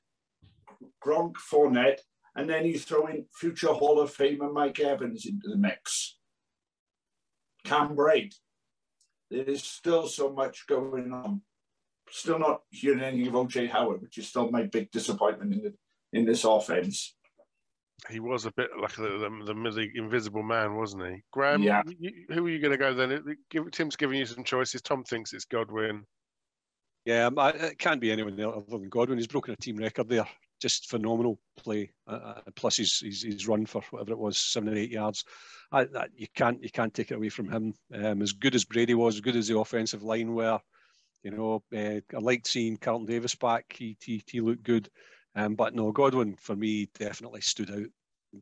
Gronk, 1.04 1.34
Fournette, 1.50 2.00
and 2.34 2.48
then 2.48 2.66
you 2.66 2.78
throw 2.78 3.06
in 3.06 3.26
future 3.32 3.72
Hall 3.72 4.00
of 4.00 4.14
Famer 4.14 4.52
Mike 4.52 4.80
Evans 4.80 5.26
into 5.26 5.48
the 5.48 5.56
mix. 5.56 6.18
Cam 7.64 7.96
Brate. 7.96 8.34
There's 9.30 9.64
still 9.64 10.06
so 10.06 10.32
much 10.32 10.66
going 10.68 11.12
on. 11.12 11.42
Still 12.10 12.38
not 12.38 12.60
hearing 12.70 13.00
anything 13.00 13.26
of 13.26 13.34
OJ 13.34 13.68
Howard, 13.70 14.00
which 14.00 14.18
is 14.18 14.28
still 14.28 14.50
my 14.50 14.62
big 14.62 14.90
disappointment 14.92 15.52
in 15.52 15.62
the 15.62 15.74
in 16.12 16.24
this 16.24 16.44
offense. 16.44 17.16
He 18.10 18.20
was 18.20 18.46
a 18.46 18.52
bit 18.52 18.68
like 18.80 18.94
the, 18.94 19.02
the, 19.02 19.54
the 19.54 19.88
invisible 19.96 20.42
man, 20.42 20.76
wasn't 20.76 21.06
he? 21.06 21.22
Graham, 21.32 21.62
yeah. 21.62 21.82
You, 21.98 22.12
who 22.30 22.46
are 22.46 22.50
you 22.50 22.60
going 22.60 22.72
to 22.72 22.76
go 22.76 22.94
then? 22.94 23.24
Tim's 23.72 23.96
giving 23.96 24.18
you 24.18 24.26
some 24.26 24.44
choices. 24.44 24.82
Tom 24.82 25.02
thinks 25.02 25.32
it's 25.32 25.46
Godwin. 25.46 26.04
Yeah, 27.06 27.26
um, 27.26 27.38
it 27.38 27.78
can't 27.78 28.00
be 28.00 28.10
anyone 28.10 28.38
other 28.40 28.62
than 28.68 28.88
Godwin. 28.88 29.16
He's 29.16 29.28
broken 29.28 29.54
a 29.54 29.56
team 29.56 29.76
record 29.76 30.08
there. 30.08 30.26
Just 30.60 30.90
phenomenal 30.90 31.38
play. 31.56 31.92
Uh, 32.08 32.34
uh, 32.36 32.40
plus 32.56 32.78
his, 32.78 32.98
his, 32.98 33.22
his 33.22 33.46
run 33.46 33.64
for 33.64 33.80
whatever 33.90 34.10
it 34.10 34.18
was, 34.18 34.36
seven 34.38 34.70
or 34.70 34.76
eight 34.76 34.90
yards. 34.90 35.24
I, 35.70 35.86
you 36.16 36.26
can't 36.34 36.60
you 36.62 36.70
can't 36.70 36.92
take 36.92 37.12
it 37.12 37.14
away 37.14 37.28
from 37.28 37.48
him. 37.48 37.74
Um, 37.94 38.22
as 38.22 38.32
good 38.32 38.56
as 38.56 38.64
Brady 38.64 38.94
was, 38.94 39.14
as 39.16 39.20
good 39.20 39.36
as 39.36 39.46
the 39.46 39.58
offensive 39.58 40.02
line 40.02 40.34
were, 40.34 40.58
you 41.22 41.30
know, 41.30 41.62
uh, 41.76 42.00
I 42.16 42.18
liked 42.20 42.48
seeing 42.48 42.76
Carlton 42.76 43.06
Davis 43.06 43.36
back. 43.36 43.66
He 43.72 43.96
he, 44.02 44.22
he 44.26 44.40
looked 44.40 44.64
good. 44.64 44.88
Um, 45.36 45.54
but 45.54 45.74
no, 45.74 45.92
Godwin 45.92 46.36
for 46.40 46.56
me 46.56 46.88
definitely 46.98 47.42
stood 47.42 47.70
out 47.70 47.86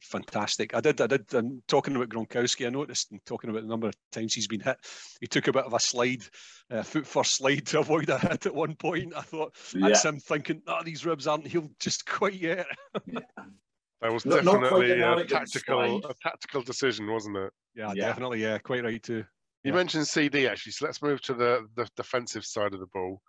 fantastic. 0.03 0.75
I 0.75 0.81
did, 0.81 1.01
I 1.01 1.07
did. 1.07 1.33
And 1.35 1.63
talking 1.69 1.95
about 1.95 2.09
Gronkowski, 2.09 2.67
I 2.67 2.71
noticed, 2.71 3.11
and 3.13 3.25
talking 3.27 3.51
about 3.51 3.63
the 3.63 3.69
number 3.69 3.89
of 3.89 3.95
times 4.13 4.35
he's 4.35 4.47
been 4.47 4.61
hit, 4.61 4.77
he 5.21 5.27
took 5.27 5.49
a 5.49 5.53
bit 5.53 5.65
of 5.65 5.75
a 5.75 5.81
slide, 5.81 6.23
uh, 6.71 6.83
foot 6.83 7.07
first 7.07 7.37
slide 7.37 7.67
to 7.67 7.81
avoid 7.81 8.09
a 8.11 8.19
hit 8.19 8.47
at 8.47 8.55
one 8.55 8.75
point. 8.77 9.13
I 9.17 9.23
thought 9.23 9.57
yeah. 9.75 9.89
that's 9.89 10.05
him 10.05 10.19
thinking, 10.19 10.63
"Oh, 10.67 10.83
these 10.85 11.05
ribs 11.05 11.27
aren't 11.27 11.47
healed 11.47 11.71
just 11.81 12.07
quite 12.07 12.35
yet." 12.35 12.67
yeah. 13.07 13.21
That 14.01 14.13
was 14.13 14.23
definitely 14.25 15.01
a 15.01 15.25
tactical, 15.25 16.05
a 16.05 16.15
tactical 16.23 16.61
decision, 16.61 17.11
wasn't 17.11 17.39
it? 17.39 17.51
Yeah, 17.75 17.91
yeah, 17.95 18.09
definitely. 18.09 18.43
Yeah, 18.43 18.59
quite 18.59 18.85
right 18.85 19.03
too. 19.03 19.25
You 19.63 19.73
mentioned 19.73 20.07
CD 20.07 20.47
actually, 20.47 20.73
so 20.73 20.85
let's 20.85 21.01
move 21.01 21.23
to 21.23 21.33
the 21.33 21.67
the 21.75 21.89
defensive 21.97 22.45
side 22.45 22.75
of 22.75 22.81
the 22.81 22.87
ball. 22.93 23.23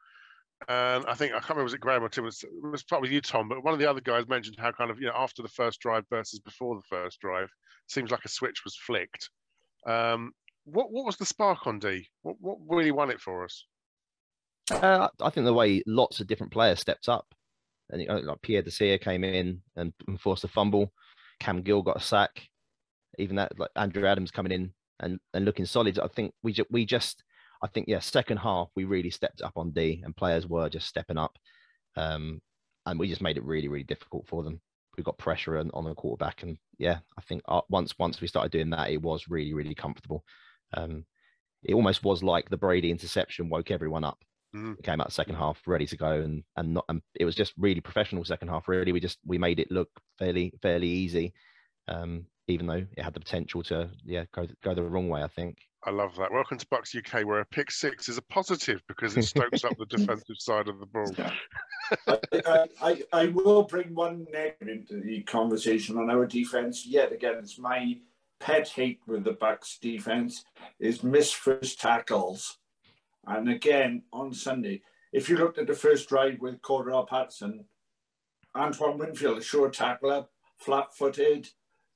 And 0.67 1.05
I 1.05 1.13
think 1.13 1.33
I 1.33 1.39
can't 1.39 1.49
remember 1.49 1.65
was 1.65 1.73
it 1.73 1.81
Graham 1.81 2.03
or 2.03 2.09
Tim 2.09 2.23
was 2.23 2.43
it 2.43 2.49
was 2.71 2.83
probably 2.83 3.13
you, 3.13 3.21
Tom, 3.21 3.49
but 3.49 3.63
one 3.63 3.73
of 3.73 3.79
the 3.79 3.89
other 3.89 4.01
guys 4.01 4.27
mentioned 4.27 4.55
how 4.57 4.71
kind 4.71 4.89
of 4.89 4.99
you 4.99 5.07
know 5.07 5.13
after 5.15 5.41
the 5.41 5.49
first 5.49 5.79
drive 5.79 6.05
versus 6.09 6.39
before 6.39 6.75
the 6.75 6.81
first 6.89 7.19
drive, 7.19 7.49
seems 7.87 8.09
like 8.09 8.25
a 8.25 8.29
switch 8.29 8.63
was 8.63 8.75
flicked. 8.75 9.29
Um, 9.85 10.31
what 10.63 10.91
what 10.91 11.05
was 11.05 11.17
the 11.17 11.25
spark 11.25 11.67
on 11.67 11.79
D? 11.79 12.07
What 12.23 12.37
what 12.39 12.57
really 12.67 12.91
won 12.91 13.11
it 13.11 13.21
for 13.21 13.43
us? 13.43 13.65
Uh, 14.71 15.07
I 15.21 15.29
think 15.29 15.45
the 15.45 15.53
way 15.53 15.83
lots 15.85 16.19
of 16.19 16.27
different 16.27 16.53
players 16.53 16.79
stepped 16.79 17.09
up, 17.09 17.27
and 17.91 18.01
you 18.01 18.07
know, 18.07 18.17
like 18.17 18.41
Pierre 18.41 18.63
Desir 18.63 18.97
came 18.97 19.23
in 19.23 19.61
and, 19.75 19.93
forced 20.19 20.43
a 20.43 20.47
fumble. 20.47 20.91
Cam 21.39 21.61
Gill 21.61 21.83
got 21.83 21.97
a 21.97 22.01
sack. 22.01 22.49
Even 23.19 23.35
that, 23.35 23.57
like 23.59 23.69
Andrew 23.75 24.05
Adams 24.05 24.31
coming 24.31 24.51
in 24.51 24.73
and, 24.99 25.19
and 25.33 25.45
looking 25.45 25.65
solid. 25.65 25.99
I 25.99 26.07
think 26.07 26.33
we 26.43 26.53
ju- 26.53 26.65
we 26.71 26.85
just 26.85 27.23
I 27.61 27.67
think 27.67 27.87
yeah, 27.87 27.99
second 27.99 28.37
half 28.37 28.69
we 28.75 28.85
really 28.85 29.09
stepped 29.09 29.41
up 29.41 29.53
on 29.55 29.71
D, 29.71 30.01
and 30.03 30.15
players 30.15 30.47
were 30.47 30.69
just 30.69 30.87
stepping 30.87 31.17
up, 31.17 31.37
um, 31.95 32.41
and 32.85 32.99
we 32.99 33.07
just 33.07 33.21
made 33.21 33.37
it 33.37 33.43
really 33.43 33.67
really 33.67 33.83
difficult 33.83 34.27
for 34.27 34.43
them. 34.43 34.61
We 34.97 35.03
got 35.03 35.17
pressure 35.17 35.57
on, 35.57 35.71
on 35.73 35.83
the 35.85 35.93
quarterback, 35.93 36.43
and 36.43 36.57
yeah, 36.77 36.99
I 37.17 37.21
think 37.21 37.41
uh, 37.47 37.61
once 37.69 37.93
once 37.99 38.21
we 38.21 38.27
started 38.27 38.51
doing 38.51 38.69
that, 38.71 38.91
it 38.91 39.01
was 39.01 39.27
really 39.27 39.53
really 39.53 39.75
comfortable. 39.75 40.23
Um, 40.73 41.05
it 41.63 41.73
almost 41.73 42.03
was 42.03 42.23
like 42.23 42.49
the 42.49 42.57
Brady 42.57 42.91
interception 42.91 43.49
woke 43.49 43.71
everyone 43.71 44.03
up. 44.03 44.19
Mm-hmm. 44.55 44.81
came 44.83 45.01
out 45.01 45.11
second 45.11 45.35
half 45.35 45.61
ready 45.67 45.85
to 45.85 45.97
go, 45.97 46.11
and 46.21 46.43
and 46.55 46.75
not 46.75 46.85
and 46.87 47.01
it 47.15 47.25
was 47.25 47.35
just 47.35 47.53
really 47.57 47.81
professional 47.81 48.23
second 48.23 48.47
half. 48.47 48.69
Really, 48.69 48.93
we 48.93 49.01
just 49.01 49.19
we 49.25 49.37
made 49.37 49.59
it 49.59 49.69
look 49.69 49.89
fairly 50.17 50.53
fairly 50.61 50.87
easy, 50.87 51.33
um, 51.89 52.25
even 52.47 52.65
though 52.65 52.85
it 52.95 53.03
had 53.03 53.13
the 53.13 53.19
potential 53.19 53.63
to 53.63 53.89
yeah 54.05 54.23
go 54.33 54.47
go 54.63 54.73
the 54.73 54.83
wrong 54.83 55.09
way. 55.09 55.23
I 55.23 55.27
think. 55.27 55.57
I 55.87 55.91
love 55.91 56.15
that. 56.15 56.31
Welcome 56.31 56.57
to 56.57 56.65
Bucks 56.71 56.95
UK, 56.95 57.27
where 57.27 57.41
a 57.41 57.45
pick 57.45 57.69
six 57.69 58.09
is 58.09 58.17
a 58.17 58.21
positive 58.23 58.81
because 58.87 59.15
it 59.15 59.21
stokes 59.23 59.63
up 59.63 59.77
the 59.77 59.85
defensive 59.97 60.37
side 60.39 60.67
of 60.67 60.79
the 60.79 60.87
ball. 60.87 61.13
I, 62.07 62.67
I, 62.81 63.03
I, 63.13 63.27
will 63.27 63.63
bring 63.63 63.93
one 63.93 64.25
negative 64.33 64.67
into 64.67 64.99
the 64.99 65.21
conversation 65.21 65.97
on 65.99 66.09
our 66.09 66.25
defense. 66.25 66.87
Yet 66.87 67.11
again, 67.11 67.35
it's 67.37 67.59
my 67.59 67.99
pet 68.39 68.67
hate 68.67 68.99
with 69.05 69.25
the 69.25 69.33
Bucks 69.33 69.77
defense 69.79 70.43
is 70.79 71.03
missed 71.03 71.35
first 71.35 71.79
tackles. 71.79 72.57
And 73.27 73.47
again, 73.47 74.01
on 74.11 74.33
Sunday, 74.33 74.81
if 75.13 75.29
you 75.29 75.37
looked 75.37 75.59
at 75.59 75.67
the 75.67 75.75
first 75.75 76.09
drive 76.09 76.39
with 76.39 76.63
Cordarrelle 76.63 77.07
Patterson, 77.07 77.63
Antoine 78.55 78.97
Winfield, 78.97 79.37
a 79.37 79.43
short 79.43 79.73
tackler, 79.73 80.25
flat-footed, 80.57 81.47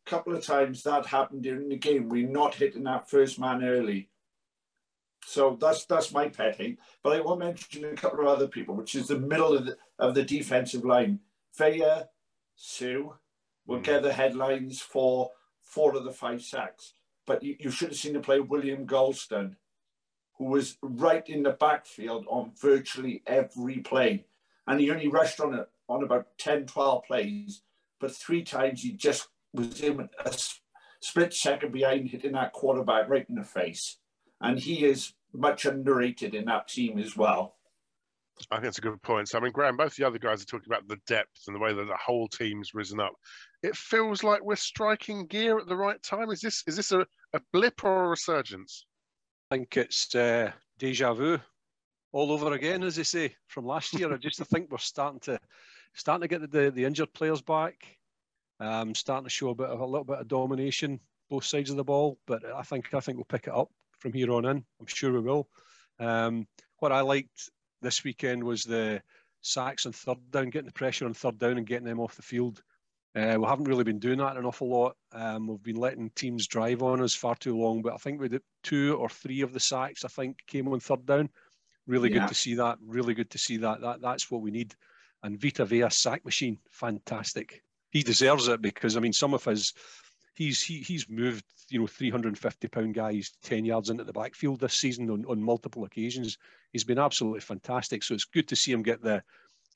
couple 0.06 0.36
of 0.36 0.44
times 0.44 0.84
that 0.84 1.06
happened 1.06 1.44
during 1.44 1.70
the 1.70 1.78
game. 1.78 2.10
We're 2.10 2.28
not 2.28 2.56
hitting 2.56 2.84
that 2.84 3.10
first 3.10 3.40
man 3.40 3.64
early. 3.64 4.10
So 5.26 5.58
that's 5.60 5.86
that's 5.86 6.12
my 6.12 6.30
petting. 6.30 6.78
But 7.04 7.14
I 7.14 7.22
want 7.22 7.42
to 7.42 7.46
mention 7.46 7.86
a 7.86 7.94
couple 7.94 8.22
of 8.22 8.28
other 8.28 8.48
people, 8.48 8.76
which 8.76 8.96
is 8.96 9.08
the 9.08 9.20
middle 9.20 9.56
of 9.56 9.66
the, 9.66 9.78
of 10.00 10.16
the 10.16 10.24
defensive 10.24 10.86
line. 10.86 11.20
Vea, 11.58 12.04
Suh 12.56 13.14
will 13.68 13.80
mm. 13.80 13.84
get 13.84 14.02
the 14.02 14.14
headlines 14.14 14.82
for 14.82 15.32
four 15.62 15.96
of 15.96 16.04
the 16.04 16.12
five 16.12 16.42
sacks. 16.42 16.94
But 17.28 17.44
you, 17.44 17.56
you 17.60 17.70
should 17.70 17.90
have 17.90 17.98
seen 17.98 18.14
the 18.14 18.20
play 18.20 18.40
William 18.40 18.88
Gholston, 18.88 19.56
who 20.38 20.46
was 20.46 20.78
right 20.82 21.28
in 21.30 21.44
the 21.44 21.52
backfield 21.52 22.26
on 22.28 22.52
virtually 22.60 23.22
every 23.28 23.80
play. 23.80 24.26
And 24.66 24.80
he 24.80 24.90
only 24.90 25.08
rushed 25.08 25.40
on 25.40 25.54
it 25.54 25.68
on 25.88 26.04
about 26.04 26.38
10, 26.38 26.66
12 26.66 27.04
plays, 27.06 27.62
but 28.00 28.16
three 28.16 28.44
times 28.44 28.82
he 28.82 28.94
just 28.94 29.28
was 29.54 29.82
in 29.82 30.08
a 30.26 30.34
split 31.02 31.34
second 31.34 31.72
behind 31.72 32.10
hitting 32.10 32.34
that 32.34 32.54
quarterback 32.54 33.10
right 33.10 33.26
in 33.30 33.36
the 33.36 33.44
face. 33.44 33.98
And 34.42 34.60
he 34.60 34.86
is 34.86 35.14
much 35.34 35.66
underrated 35.66 36.34
in 36.34 36.46
that 36.46 36.68
team 36.68 36.98
as 37.00 37.16
well. 37.16 37.56
I 38.52 38.56
think 38.56 38.66
that's 38.66 38.78
a 38.78 38.82
good 38.82 39.02
point. 39.02 39.28
So, 39.28 39.38
I 39.38 39.42
mean, 39.42 39.52
Graham, 39.52 39.76
both 39.76 39.96
the 39.96 40.06
other 40.06 40.18
guys 40.18 40.42
are 40.42 40.46
talking 40.46 40.72
about 40.72 40.88
the 40.88 41.00
depth 41.08 41.44
and 41.48 41.56
the 41.56 41.60
way 41.60 41.74
that 41.74 41.88
the 41.88 41.98
whole 41.98 42.28
team's 42.30 42.74
risen 42.74 43.00
up. 43.00 43.14
It 43.64 43.76
feels 43.76 44.24
like 44.24 44.42
we're 44.42 44.56
striking 44.56 45.26
gear 45.26 45.60
at 45.60 45.68
the 45.68 45.76
right 45.76 46.02
time. 46.02 46.30
Is 46.30 46.40
this 46.40 46.64
is 46.66 46.78
this 46.78 46.94
a, 46.94 47.06
a 47.34 47.42
blip 47.52 47.84
or 47.84 48.06
a 48.06 48.10
resurgence? 48.10 48.86
I 49.52 49.56
think 49.56 49.76
it's 49.76 50.16
uh, 50.16 50.52
deja 50.78 51.14
vu 51.14 51.40
all 52.12 52.32
over 52.32 52.54
again, 52.54 52.84
as 52.84 52.96
they 52.96 53.04
say, 53.04 53.36
from 53.48 53.66
last 53.66 53.94
year. 53.94 54.14
I 54.14 54.18
just 54.18 54.40
think 54.46 54.72
we're 54.72 54.78
starting 54.78 55.20
to 55.22 55.40
starting 55.94 56.22
to 56.22 56.28
get 56.28 56.42
the, 56.42 56.48
the, 56.48 56.72
the 56.72 56.86
injured 56.86 57.14
players 57.14 57.42
back, 57.42 57.99
um, 58.60 58.94
starting 58.96 59.26
to 59.26 59.30
show 59.30 59.50
a 59.50 59.56
bit 59.56 59.68
of 59.68 59.80
a 59.80 59.86
little 59.86 60.04
bit 60.04 60.20
of 60.20 60.28
domination 60.28 61.00
both 61.30 61.46
sides 61.46 61.70
of 61.70 61.78
the 61.78 61.84
ball. 61.84 62.18
But 62.26 62.44
I 62.46 62.64
think 62.64 62.94
I 62.94 63.00
think 63.00 63.18
we'll 63.18 63.26
pick 63.26 63.48
it 63.48 63.54
up 63.54 63.70
from 64.00 64.14
here 64.14 64.32
on 64.32 64.46
in. 64.46 64.64
I'm 64.80 64.88
sure 64.88 65.14
we 65.14 65.20
will. 65.20 65.48
Um, 66.00 66.48
what 66.78 66.92
I 66.92 67.02
liked 67.02 67.50
this 67.82 68.04
weekend 68.04 68.44
was 68.44 68.64
the 68.64 69.02
sacks 69.42 69.86
and 69.86 69.96
third 69.96 70.18
down, 70.32 70.50
getting 70.50 70.68
the 70.68 70.74
pressure 70.74 71.06
on 71.06 71.14
third 71.14 71.38
down 71.38 71.58
and 71.58 71.68
getting 71.68 71.88
them 71.88 72.00
off 72.00 72.16
the 72.16 72.22
field. 72.22 72.62
Uh, 73.16 73.36
we 73.40 73.46
haven't 73.46 73.68
really 73.68 73.84
been 73.84 74.00
doing 74.00 74.20
that 74.20 74.38
an 74.38 74.46
awful 74.46 74.70
lot. 74.70 74.96
Um, 75.14 75.48
we've 75.48 75.64
been 75.64 75.76
letting 75.78 76.12
teams 76.12 76.48
drive 76.48 76.84
on 76.84 77.02
us 77.02 77.16
far 77.16 77.36
too 77.36 77.58
long, 77.58 77.82
but 77.82 77.94
I 77.94 77.98
think 77.98 78.22
we 78.22 78.30
did 78.30 78.44
two 78.64 78.96
or 78.98 79.10
three 79.10 79.42
of 79.42 79.52
the 79.52 79.60
sacks. 79.60 80.06
I 80.06 80.10
think 80.10 80.38
came 80.48 80.68
on 80.68 80.80
third 80.80 81.06
down. 81.06 81.30
Really 81.88 82.14
yeah. 82.14 82.20
good 82.20 82.28
to 82.30 82.36
see 82.36 82.54
that. 82.56 82.78
Really 82.86 83.16
good 83.16 83.32
to 83.32 83.38
see 83.38 83.58
that. 83.58 83.82
That 83.82 84.02
that's 84.02 84.30
what 84.30 84.42
we 84.42 84.52
need. 84.52 84.76
And 85.24 85.42
Vita 85.42 85.66
Vea 85.66 85.90
sack 85.90 86.24
machine, 86.24 86.60
fantastic. 86.70 87.64
He 87.92 88.04
deserves 88.04 88.48
it 88.48 88.62
because 88.62 88.98
I 88.98 89.00
mean 89.00 89.14
some 89.14 89.34
of 89.34 89.44
his 89.44 89.74
he's 90.40 90.62
he, 90.62 90.80
he's 90.80 91.10
moved 91.10 91.44
you 91.70 91.80
know 91.80 91.88
350 91.88 92.68
pound 92.70 92.94
guys 92.94 93.32
10 93.44 93.66
yards 93.66 93.90
into 93.90 94.04
the 94.04 94.14
backfield 94.14 94.60
this 94.60 94.74
season 94.74 95.10
on, 95.10 95.26
on 95.28 95.44
multiple 95.44 95.84
occasions 95.84 96.38
he's 96.72 96.84
been 96.84 96.98
absolutely 96.98 97.42
fantastic 97.42 98.02
so 98.02 98.14
it's 98.14 98.26
good 98.26 98.48
to 98.48 98.56
see 98.56 98.72
him 98.72 98.82
get 98.82 99.04
the 99.04 99.22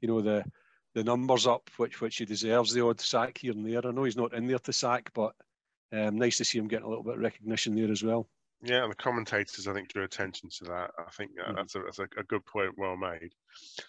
you 0.01 0.07
know 0.07 0.21
the 0.21 0.43
the 0.95 1.03
numbers 1.03 1.45
up 1.45 1.69
which 1.77 2.01
which 2.01 2.15
he 2.17 2.25
deserves 2.25 2.73
the 2.73 2.83
odd 2.83 2.99
sack 2.99 3.37
here 3.37 3.51
and 3.51 3.65
there 3.65 3.85
i 3.85 3.91
know 3.91 4.05
he's 4.05 4.17
not 4.17 4.33
in 4.33 4.47
there 4.47 4.57
to 4.57 4.73
sack 4.73 5.11
but 5.13 5.33
um, 5.91 6.17
nice 6.17 6.37
to 6.37 6.45
see 6.45 6.57
him 6.57 6.67
getting 6.67 6.85
a 6.85 6.89
little 6.89 7.03
bit 7.03 7.15
of 7.15 7.21
recognition 7.21 7.75
there 7.75 7.91
as 7.91 8.01
well 8.01 8.27
yeah, 8.65 8.83
and 8.83 8.91
the 8.91 8.95
commentators, 8.95 9.67
I 9.67 9.73
think, 9.73 9.89
drew 9.89 10.05
attention 10.05 10.47
to 10.59 10.63
that. 10.63 10.91
I 10.97 11.11
think 11.11 11.31
uh, 11.37 11.47
mm-hmm. 11.47 11.55
that's, 11.55 11.75
a, 11.75 11.79
that's 11.79 11.99
a, 11.99 12.07
a, 12.17 12.23
good 12.23 12.45
point, 12.45 12.71
well 12.77 12.95
made. 12.95 13.33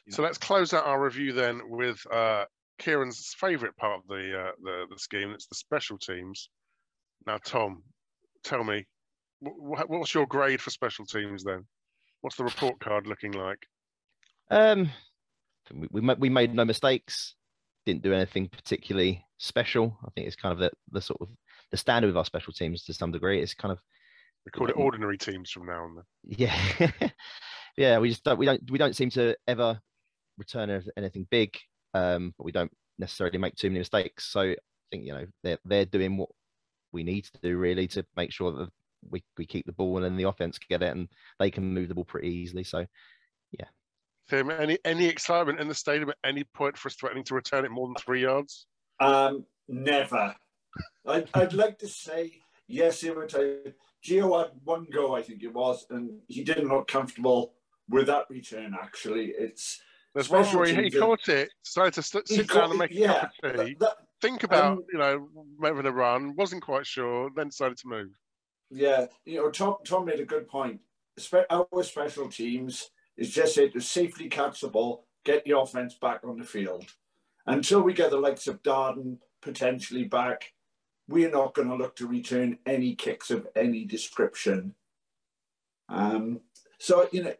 Yeah. 0.04 0.16
So 0.16 0.22
let's 0.24 0.36
close 0.36 0.74
out 0.74 0.84
our 0.84 1.00
review 1.00 1.32
then 1.32 1.60
with 1.70 2.04
uh, 2.12 2.46
Kieran's 2.78 3.34
favourite 3.38 3.76
part 3.76 4.00
of 4.00 4.08
the, 4.08 4.38
uh, 4.38 4.52
the 4.62 4.86
the 4.90 4.98
scheme. 4.98 5.30
It's 5.30 5.46
the 5.46 5.54
special 5.54 5.98
teams. 5.98 6.48
Now, 7.26 7.38
Tom, 7.44 7.82
tell 8.42 8.64
me, 8.64 8.86
what's 9.40 10.14
your 10.14 10.26
grade 10.26 10.60
for 10.60 10.70
special 10.70 11.06
teams 11.06 11.44
then? 11.44 11.66
What's 12.20 12.36
the 12.36 12.44
report 12.44 12.80
card 12.80 13.06
looking 13.06 13.32
like? 13.32 13.58
Um, 14.50 14.90
we, 15.72 15.88
we, 15.90 16.14
we 16.14 16.28
made 16.28 16.54
no 16.54 16.64
mistakes. 16.64 17.34
Didn't 17.86 18.02
do 18.02 18.14
anything 18.14 18.48
particularly 18.48 19.24
special. 19.38 19.96
I 20.04 20.10
think 20.10 20.26
it's 20.26 20.36
kind 20.36 20.52
of 20.52 20.58
the, 20.58 20.70
the 20.90 21.00
sort 21.00 21.20
of 21.20 21.28
the 21.70 21.76
standard 21.76 22.08
with 22.08 22.16
our 22.16 22.24
special 22.24 22.52
teams 22.52 22.84
to 22.84 22.94
some 22.94 23.12
degree. 23.12 23.42
It's 23.42 23.54
kind 23.54 23.72
of 23.72 23.78
we 24.44 24.50
call 24.50 24.68
it 24.68 24.76
ordinary 24.76 25.18
teams 25.18 25.50
from 25.50 25.66
now 25.66 25.84
on. 25.84 25.94
Then. 25.96 26.04
Yeah, 26.38 27.10
yeah. 27.76 27.98
We 27.98 28.10
just 28.10 28.24
don't 28.24 28.38
we 28.38 28.46
don't 28.46 28.70
we 28.70 28.78
don't 28.78 28.96
seem 28.96 29.10
to 29.10 29.36
ever 29.46 29.80
return 30.38 30.82
anything 30.96 31.26
big, 31.30 31.56
um, 31.94 32.34
but 32.36 32.44
we 32.44 32.52
don't 32.52 32.72
necessarily 32.98 33.38
make 33.38 33.54
too 33.56 33.70
many 33.70 33.78
mistakes. 33.78 34.26
So 34.26 34.40
I 34.40 34.56
think 34.90 35.04
you 35.06 35.14
know 35.14 35.26
they're 35.42 35.58
they're 35.64 35.84
doing 35.84 36.16
what 36.16 36.30
we 36.92 37.02
need 37.02 37.24
to 37.24 37.40
do 37.42 37.56
really 37.56 37.88
to 37.88 38.04
make 38.16 38.32
sure 38.32 38.52
that 38.52 38.68
we, 39.10 39.22
we 39.36 39.46
keep 39.46 39.66
the 39.66 39.72
ball 39.72 40.04
and 40.04 40.18
the 40.18 40.28
offense 40.28 40.58
get 40.58 40.82
it 40.82 40.96
and 40.96 41.08
they 41.38 41.50
can 41.50 41.74
move 41.74 41.88
the 41.88 41.94
ball 41.94 42.04
pretty 42.04 42.28
easily. 42.28 42.64
So, 42.64 42.86
yeah. 43.52 43.66
Tim, 44.28 44.50
any 44.50 44.78
any 44.84 45.06
excitement 45.06 45.60
in 45.60 45.68
the 45.68 45.74
stadium 45.74 46.10
at 46.10 46.16
any 46.24 46.44
point 46.44 46.78
for 46.78 46.88
us 46.88 46.94
threatening 46.94 47.24
to 47.24 47.34
return 47.34 47.64
it 47.64 47.70
more 47.70 47.86
than 47.88 47.96
three 47.96 48.22
yards? 48.22 48.66
Um, 49.00 49.44
never. 49.68 50.34
I'd, 51.06 51.28
I'd 51.34 51.52
like 51.52 51.78
to 51.80 51.88
say 51.88 52.32
yes. 52.66 53.02
It 53.02 53.16
would. 53.16 53.34
Gio 54.04 54.38
had 54.38 54.50
one 54.64 54.86
go, 54.92 55.14
I 55.14 55.22
think 55.22 55.42
it 55.42 55.52
was, 55.52 55.86
and 55.88 56.20
he 56.28 56.44
didn't 56.44 56.68
look 56.68 56.88
comfortable 56.88 57.54
with 57.88 58.06
that 58.06 58.26
return. 58.28 58.74
Actually, 58.80 59.32
it's 59.38 59.80
there's 60.14 60.30
one 60.30 60.44
where 60.46 60.66
he, 60.66 60.84
he 60.84 60.90
caught 60.90 61.28
it, 61.28 61.50
decided 61.64 61.94
to 61.94 62.02
st- 62.02 62.28
sit 62.28 62.48
down 62.48 62.70
and 62.70 62.78
make 62.78 62.94
a 62.94 63.06
cup 63.06 63.32
of 63.42 63.66
tea. 63.66 63.76
That, 63.80 63.96
think 64.22 64.44
about 64.44 64.78
um, 64.78 64.84
you 64.92 64.98
know 64.98 65.28
having 65.62 65.86
a 65.86 65.92
run. 65.92 66.34
Wasn't 66.36 66.62
quite 66.62 66.86
sure, 66.86 67.30
then 67.34 67.48
decided 67.48 67.76
to 67.78 67.88
move. 67.88 68.10
Yeah, 68.70 69.06
you 69.24 69.38
know, 69.38 69.50
Tom 69.50 69.76
Tom 69.84 70.04
made 70.04 70.20
a 70.20 70.24
good 70.24 70.48
point. 70.48 70.80
Our 71.50 71.66
special 71.82 72.28
teams 72.28 72.90
is 73.16 73.30
just 73.30 73.58
it 73.58 73.72
to 73.72 73.80
safely 73.80 74.28
catch 74.28 74.60
the 74.60 74.68
ball, 74.68 75.06
get 75.24 75.44
the 75.44 75.58
offense 75.58 75.94
back 75.94 76.20
on 76.24 76.38
the 76.38 76.44
field. 76.44 76.86
Until 77.46 77.82
we 77.82 77.92
get 77.92 78.10
the 78.10 78.16
likes 78.16 78.46
of 78.46 78.62
Darden 78.62 79.18
potentially 79.42 80.04
back, 80.04 80.52
we're 81.08 81.30
not 81.30 81.54
going 81.54 81.68
to 81.68 81.76
look 81.76 81.96
to 81.96 82.06
return 82.06 82.58
any 82.66 82.94
kicks 82.94 83.30
of 83.30 83.46
any 83.54 83.84
description. 83.84 84.74
Um, 85.88 86.40
so 86.78 87.08
you 87.12 87.24
know, 87.24 87.34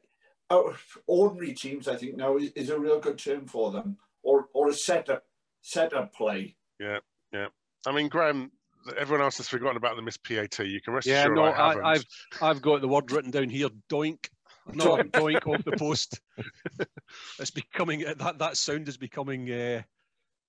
ordinary 1.06 1.54
teams, 1.54 1.88
I 1.88 1.96
think 1.96 2.16
now 2.16 2.36
is, 2.36 2.50
is 2.52 2.70
a 2.70 2.78
real 2.78 3.00
good 3.00 3.18
term 3.18 3.46
for 3.46 3.70
them, 3.70 3.96
or 4.22 4.48
or 4.52 4.68
a 4.68 4.74
setup 4.74 5.24
setup 5.62 6.14
play. 6.14 6.56
Yeah, 6.78 6.98
yeah. 7.32 7.46
I 7.86 7.92
mean, 7.92 8.08
Graham, 8.08 8.50
everyone 8.96 9.24
else 9.24 9.36
has 9.38 9.48
forgotten 9.48 9.76
about 9.76 9.96
the 9.96 10.02
Miss 10.02 10.16
PAT. 10.16 10.58
You 10.60 10.80
can 10.80 10.94
rest 10.94 11.06
yeah, 11.06 11.22
assured 11.22 11.36
no, 11.36 11.44
I 11.44 11.90
I, 11.90 11.92
have 11.94 12.04
I've 12.40 12.62
got 12.62 12.80
the 12.80 12.88
word 12.88 13.10
written 13.12 13.30
down 13.30 13.48
here. 13.48 13.68
Doink. 13.90 14.28
No, 14.72 14.96
doink 14.96 15.46
off 15.46 15.64
the 15.64 15.72
post. 15.72 16.20
it's 17.38 17.50
becoming 17.50 18.04
that 18.18 18.38
that 18.38 18.56
sound 18.56 18.88
is 18.88 18.96
becoming 18.96 19.50
uh, 19.50 19.82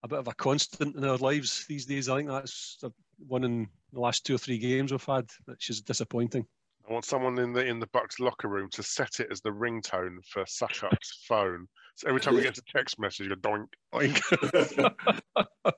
a 0.04 0.08
bit 0.08 0.20
of 0.20 0.28
a 0.28 0.34
constant 0.34 0.96
in 0.96 1.04
our 1.04 1.18
lives 1.18 1.66
these 1.68 1.86
days. 1.86 2.10
I 2.10 2.18
think 2.18 2.30
that's 2.30 2.84
one 3.28 3.44
in 3.44 3.68
the 3.92 4.00
last 4.00 4.26
two 4.26 4.36
or 4.36 4.38
three 4.38 4.58
games 4.58 4.92
we've 4.92 5.04
had, 5.04 5.30
which 5.46 5.70
is 5.70 5.82
disappointing. 5.82 6.46
I 6.88 6.94
want 6.94 7.06
someone 7.06 7.40
in 7.40 7.54
the 7.54 7.66
in 7.66 7.80
the 7.80 7.88
Bucks 7.88 8.20
locker 8.20 8.48
room 8.48 8.70
to 8.72 8.84
set 8.84 9.20
it 9.20 9.28
as 9.32 9.42
the 9.42 9.50
ringtone 9.50 10.18
for 10.28 10.46
Succop's 10.46 11.24
phone. 11.28 11.68
So 11.96 12.08
every 12.08 12.22
time 12.22 12.36
we 12.36 12.42
get 12.42 12.58
a 12.58 12.64
text 12.64 13.00
message, 13.00 13.28
you 13.28 13.36
go 13.36 13.50
doink 13.50 13.68
doink. 13.94 15.74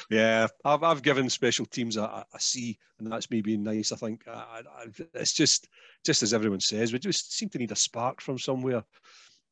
yeah, 0.10 0.46
I've, 0.64 0.82
I've 0.82 1.02
given 1.02 1.30
special 1.30 1.66
teams 1.66 1.96
a, 1.96 2.02
a 2.02 2.40
C, 2.40 2.78
and 2.98 3.10
that's 3.10 3.30
me 3.30 3.40
being 3.40 3.62
nice. 3.62 3.90
I 3.92 3.96
think 3.96 4.22
I, 4.28 4.62
I, 4.78 4.86
it's 5.14 5.32
just 5.32 5.66
just 6.04 6.22
as 6.22 6.32
everyone 6.32 6.60
says, 6.60 6.92
we 6.92 6.98
just 6.98 7.36
seem 7.36 7.48
to 7.50 7.58
need 7.58 7.72
a 7.72 7.76
spark 7.76 8.20
from 8.20 8.38
somewhere. 8.38 8.84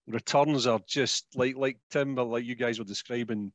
Returns 0.06 0.66
are 0.66 0.80
just 0.86 1.26
like 1.34 1.56
like 1.56 1.78
Tim, 1.90 2.14
but 2.14 2.28
like 2.28 2.44
you 2.44 2.54
guys 2.54 2.78
were 2.78 2.84
describing, 2.84 3.52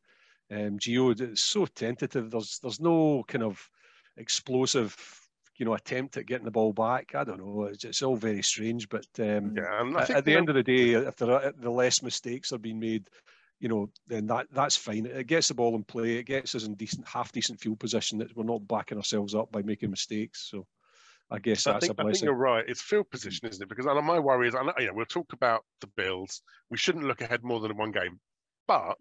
um, 0.51 0.77
Gio. 0.77 1.19
It's 1.19 1.41
so 1.41 1.65
tentative. 1.67 2.31
There's 2.31 2.59
there's 2.61 2.81
no 2.81 3.23
kind 3.27 3.43
of 3.43 3.69
explosive 4.17 4.95
you 5.57 5.65
know 5.65 5.73
attempt 5.73 6.17
at 6.17 6.25
getting 6.25 6.45
the 6.45 6.51
ball 6.51 6.73
back. 6.73 7.15
I 7.15 7.23
don't 7.23 7.39
know. 7.39 7.65
It's, 7.65 7.83
it's 7.83 8.01
all 8.01 8.15
very 8.15 8.41
strange, 8.41 8.89
but 8.89 9.07
um, 9.19 9.55
yeah, 9.55 9.83
at, 9.99 10.09
at 10.09 10.25
the 10.25 10.35
end 10.35 10.49
of 10.49 10.55
the 10.55 10.63
day, 10.63 10.93
if 10.93 11.15
there 11.17 11.31
are, 11.31 11.53
the 11.57 11.69
less 11.69 12.01
mistakes 12.01 12.51
are 12.51 12.57
being 12.57 12.79
made, 12.79 13.09
you 13.59 13.69
know, 13.69 13.89
then 14.07 14.27
that 14.27 14.47
that's 14.51 14.75
fine. 14.75 15.05
It 15.05 15.27
gets 15.27 15.47
the 15.47 15.53
ball 15.53 15.75
in 15.75 15.83
play. 15.83 16.17
It 16.17 16.25
gets 16.25 16.55
us 16.55 16.65
in 16.65 16.75
decent, 16.75 17.07
half 17.07 17.31
decent 17.31 17.59
field 17.59 17.79
position. 17.79 18.17
That 18.19 18.35
we're 18.35 18.43
not 18.43 18.67
backing 18.67 18.97
ourselves 18.97 19.35
up 19.35 19.51
by 19.51 19.61
making 19.61 19.89
mistakes. 19.89 20.47
So. 20.49 20.65
I 21.31 21.39
guess 21.39 21.65
I 21.65 21.79
think, 21.79 21.99
I 21.99 22.03
think, 22.03 22.21
you're 22.21 22.33
right. 22.33 22.63
It's 22.67 22.81
field 22.81 23.09
position, 23.09 23.47
isn't 23.47 23.63
it? 23.63 23.67
Because 23.67 23.85
my 23.85 24.19
worry 24.19 24.49
is, 24.49 24.53
I 24.53 24.61
know, 24.61 24.73
you 24.77 24.87
know, 24.87 24.93
we'll 24.93 25.05
talk 25.05 25.33
about 25.33 25.63
the 25.81 25.87
Bills. 25.87 26.43
We 26.69 26.77
shouldn't 26.77 27.05
look 27.05 27.21
ahead 27.21 27.43
more 27.43 27.59
than 27.59 27.75
one 27.75 27.91
game. 27.91 28.19
But 28.67 28.99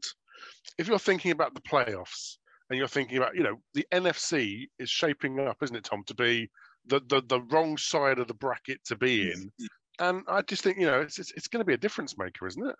if 0.78 0.88
you're 0.88 0.98
thinking 0.98 1.30
about 1.30 1.52
the 1.52 1.60
playoffs, 1.60 2.38
and 2.72 2.78
you're 2.78 2.88
thinking 2.88 3.18
about, 3.18 3.36
you 3.36 3.42
know, 3.42 3.60
the 3.74 3.86
NFC 3.92 4.64
is 4.78 4.88
shaping 4.88 5.38
up, 5.38 5.58
isn't 5.62 5.76
it, 5.76 5.84
Tom, 5.84 6.02
to 6.06 6.14
be 6.14 6.50
the 6.86 7.02
the, 7.06 7.22
the 7.28 7.42
wrong 7.42 7.76
side 7.76 8.18
of 8.18 8.28
the 8.28 8.34
bracket 8.34 8.82
to 8.86 8.96
be 8.96 9.30
in. 9.30 9.52
And 9.98 10.22
I 10.26 10.40
just 10.40 10.62
think, 10.62 10.78
you 10.78 10.86
know, 10.86 11.02
it's, 11.02 11.18
it's, 11.18 11.32
it's 11.32 11.48
going 11.48 11.60
to 11.60 11.66
be 11.66 11.74
a 11.74 11.78
difference 11.78 12.16
maker, 12.16 12.46
isn't 12.46 12.66
it? 12.66 12.74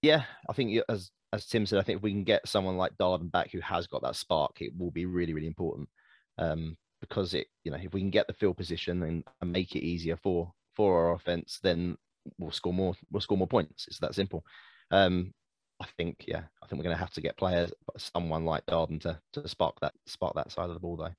Yeah, 0.00 0.24
I 0.48 0.54
think 0.54 0.80
as 0.88 1.10
as 1.30 1.44
Tim 1.44 1.66
said, 1.66 1.78
I 1.78 1.82
think 1.82 1.98
if 1.98 2.02
we 2.02 2.12
can 2.12 2.24
get 2.24 2.48
someone 2.48 2.78
like 2.78 2.96
Darden 2.96 3.30
back 3.30 3.50
who 3.50 3.60
has 3.60 3.86
got 3.86 4.00
that 4.02 4.16
spark, 4.16 4.62
it 4.62 4.72
will 4.78 4.90
be 4.90 5.04
really 5.04 5.34
really 5.34 5.46
important. 5.46 5.90
Um, 6.38 6.78
because 7.02 7.34
it, 7.34 7.48
you 7.64 7.70
know, 7.70 7.76
if 7.76 7.92
we 7.92 8.00
can 8.00 8.08
get 8.08 8.26
the 8.26 8.32
field 8.32 8.56
position 8.56 9.02
and, 9.02 9.24
and 9.42 9.52
make 9.52 9.76
it 9.76 9.84
easier 9.84 10.16
for 10.16 10.50
for 10.74 11.08
our 11.08 11.12
offense, 11.12 11.58
then 11.62 11.98
we'll 12.38 12.50
score 12.50 12.72
more. 12.72 12.94
We'll 13.12 13.20
score 13.20 13.36
more 13.36 13.46
points. 13.46 13.86
It's 13.88 13.98
that 13.98 14.14
simple. 14.14 14.42
Um, 14.90 15.34
I 15.80 15.86
think, 15.98 16.24
yeah, 16.26 16.42
I 16.62 16.66
think 16.66 16.78
we're 16.78 16.84
going 16.84 16.96
to 16.96 17.00
have 17.00 17.10
to 17.12 17.20
get 17.20 17.36
players, 17.36 17.72
someone 17.98 18.44
like 18.44 18.64
Darden, 18.66 19.00
to 19.02 19.20
to 19.34 19.46
spark 19.48 19.78
that 19.80 19.92
spark 20.06 20.34
that 20.34 20.50
side 20.50 20.68
of 20.68 20.74
the 20.74 20.80
ball, 20.80 20.96
though. 20.96 21.14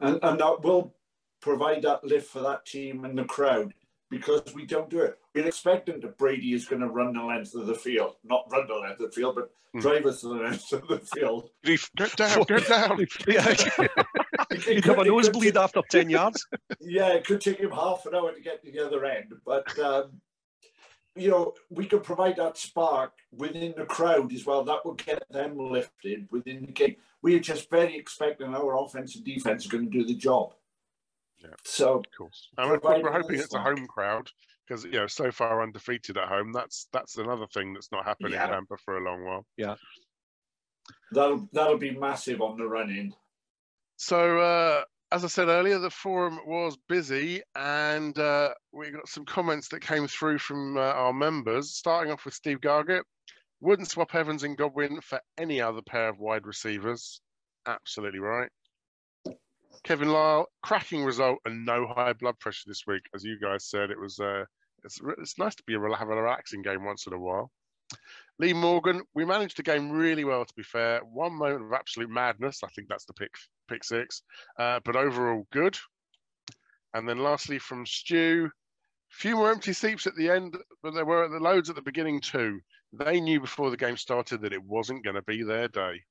And 0.00 0.18
and 0.22 0.38
that 0.40 0.62
will 0.62 0.94
provide 1.40 1.82
that 1.82 2.04
lift 2.04 2.30
for 2.30 2.40
that 2.40 2.64
team 2.64 3.04
and 3.04 3.18
the 3.18 3.24
crowd 3.24 3.74
because 4.10 4.54
we 4.54 4.66
don't 4.66 4.88
do 4.90 5.00
it. 5.00 5.18
We're 5.34 5.46
expecting 5.46 6.00
that 6.00 6.18
Brady 6.18 6.52
is 6.52 6.66
going 6.66 6.82
to 6.82 6.88
run 6.88 7.14
the 7.14 7.22
length 7.24 7.54
of 7.54 7.66
the 7.66 7.74
field, 7.74 8.16
not 8.22 8.44
run 8.52 8.66
the 8.68 8.74
length 8.74 9.00
of 9.00 9.10
the 9.10 9.12
field, 9.20 9.34
but 9.36 9.50
Hmm. 9.74 9.78
drive 9.80 10.04
us 10.04 10.20
to 10.20 10.28
the 10.28 10.34
length 10.34 10.70
of 10.74 10.86
the 10.86 10.98
field. 10.98 11.48
Get 11.64 11.80
down, 12.16 12.42
get 12.46 12.68
down. 12.68 12.98
yeah, 13.26 13.48
It 13.48 14.66
you'd 14.66 14.84
could- 14.84 14.84
have 14.84 14.98
a 14.98 15.04
nosebleed 15.06 15.56
after 15.56 15.80
10 15.90 16.10
yards. 16.10 16.46
yeah, 16.80 17.08
it 17.14 17.24
could 17.26 17.40
take 17.40 17.58
him 17.58 17.70
half 17.70 18.04
an 18.04 18.14
hour 18.14 18.32
to 18.34 18.40
get 18.42 18.62
to 18.62 18.70
the 18.70 18.84
other 18.86 19.02
end, 19.06 19.32
but 19.46 19.66
um, 19.78 20.20
you 21.14 21.30
know 21.30 21.54
we 21.70 21.86
can 21.86 22.00
provide 22.00 22.36
that 22.36 22.56
spark 22.56 23.12
within 23.32 23.74
the 23.76 23.84
crowd 23.84 24.32
as 24.32 24.46
well. 24.46 24.64
That 24.64 24.84
will 24.84 24.94
get 24.94 25.22
them 25.30 25.58
lifted 25.58 26.26
within 26.30 26.66
the 26.66 26.72
game. 26.72 26.96
We 27.22 27.34
are 27.36 27.40
just 27.40 27.70
very 27.70 27.96
expecting 27.96 28.54
our 28.54 28.76
offense 28.82 29.14
and 29.16 29.24
defense 29.24 29.66
are 29.66 29.70
going 29.70 29.90
to 29.90 29.98
do 29.98 30.04
the 30.04 30.14
job. 30.14 30.54
Yeah. 31.38 31.50
So 31.64 31.98
Of 31.98 32.04
course. 32.16 32.48
And 32.56 32.72
of 32.72 32.80
course, 32.80 33.00
we're 33.02 33.12
hoping 33.12 33.36
the 33.36 33.42
it's 33.42 33.54
a 33.54 33.60
home 33.60 33.86
crowd 33.86 34.30
because 34.66 34.84
you 34.84 34.92
know 34.92 35.06
so 35.06 35.30
far 35.30 35.62
undefeated 35.62 36.16
at 36.16 36.28
home. 36.28 36.52
That's 36.52 36.88
that's 36.92 37.18
another 37.18 37.46
thing 37.46 37.74
that's 37.74 37.92
not 37.92 38.04
happened 38.04 38.32
Yeah. 38.32 38.44
in 38.44 38.50
Tampa 38.50 38.76
for 38.78 38.98
a 38.98 39.04
long 39.04 39.24
while. 39.24 39.46
Yeah, 39.56 39.74
that'll 41.12 41.48
that'll 41.52 41.78
be 41.78 41.90
massive 41.90 42.40
on 42.40 42.56
the 42.56 42.66
run 42.66 42.90
in. 42.90 43.14
So 43.96 44.38
uh, 44.38 44.82
as 45.12 45.24
I 45.24 45.28
said 45.28 45.48
earlier, 45.48 45.78
the 45.78 45.90
forum 45.90 46.40
was 46.46 46.78
busy, 46.88 47.42
and 47.54 48.18
uh, 48.18 48.54
we 48.72 48.90
got 48.90 49.06
some 49.06 49.26
comments 49.26 49.68
that 49.68 49.82
came 49.82 50.08
through 50.08 50.38
from 50.38 50.78
uh, 50.78 50.80
our 50.80 51.12
members. 51.12 51.72
Starting 51.72 52.10
off 52.10 52.24
with 52.24 52.32
Steve 52.32 52.62
Gargett, 52.62 53.04
wouldn't 53.60 53.90
swap 53.90 54.14
Evans 54.14 54.42
and 54.42 54.56
Godwin 54.56 55.02
for 55.02 55.20
any 55.36 55.60
other 55.60 55.82
pair 55.82 56.08
of 56.08 56.18
wide 56.18 56.46
receivers. 56.46 57.20
Absolutely 57.66 58.20
right. 58.20 58.48
Kevin 59.84 60.08
Lyle, 60.08 60.46
cracking 60.62 61.04
result 61.04 61.38
and 61.44 61.66
no 61.66 61.86
high 61.86 62.14
blood 62.14 62.38
pressure 62.38 62.64
this 62.66 62.86
week, 62.86 63.02
as 63.14 63.22
you 63.22 63.38
guys 63.38 63.66
said. 63.66 63.90
It 63.90 64.00
was 64.00 64.18
uh, 64.18 64.44
it's 64.82 64.98
it's 65.18 65.38
nice 65.38 65.54
to 65.56 65.62
be 65.66 65.74
a 65.74 65.96
have 65.96 66.08
a 66.08 66.16
relaxing 66.16 66.62
game 66.62 66.84
once 66.84 67.06
in 67.06 67.12
a 67.12 67.18
while. 67.18 67.50
Lee 68.38 68.54
Morgan, 68.54 69.02
we 69.14 69.26
managed 69.26 69.58
the 69.58 69.62
game 69.62 69.90
really 69.90 70.24
well. 70.24 70.44
To 70.44 70.54
be 70.54 70.62
fair, 70.62 71.00
one 71.00 71.34
moment 71.34 71.66
of 71.66 71.72
absolute 71.74 72.08
madness. 72.08 72.60
I 72.64 72.68
think 72.68 72.88
that's 72.88 73.04
the 73.04 73.12
pick 73.12 73.32
pick 73.72 73.84
six, 73.84 74.22
uh, 74.58 74.80
but 74.84 74.96
overall 74.96 75.46
good. 75.52 75.76
And 76.94 77.08
then 77.08 77.18
lastly 77.18 77.58
from 77.58 77.86
Stu, 77.86 78.50
few 79.10 79.36
more 79.36 79.50
empty 79.50 79.72
seats 79.72 80.06
at 80.06 80.16
the 80.16 80.30
end, 80.30 80.56
but 80.82 80.94
there 80.94 81.04
were 81.04 81.28
the 81.28 81.38
loads 81.38 81.70
at 81.70 81.76
the 81.76 81.82
beginning 81.82 82.20
too. 82.20 82.60
They 82.92 83.20
knew 83.20 83.40
before 83.40 83.70
the 83.70 83.76
game 83.76 83.96
started 83.96 84.42
that 84.42 84.52
it 84.52 84.62
wasn't 84.62 85.04
going 85.04 85.16
to 85.16 85.22
be 85.22 85.42
their 85.42 85.68
day. 85.68 86.02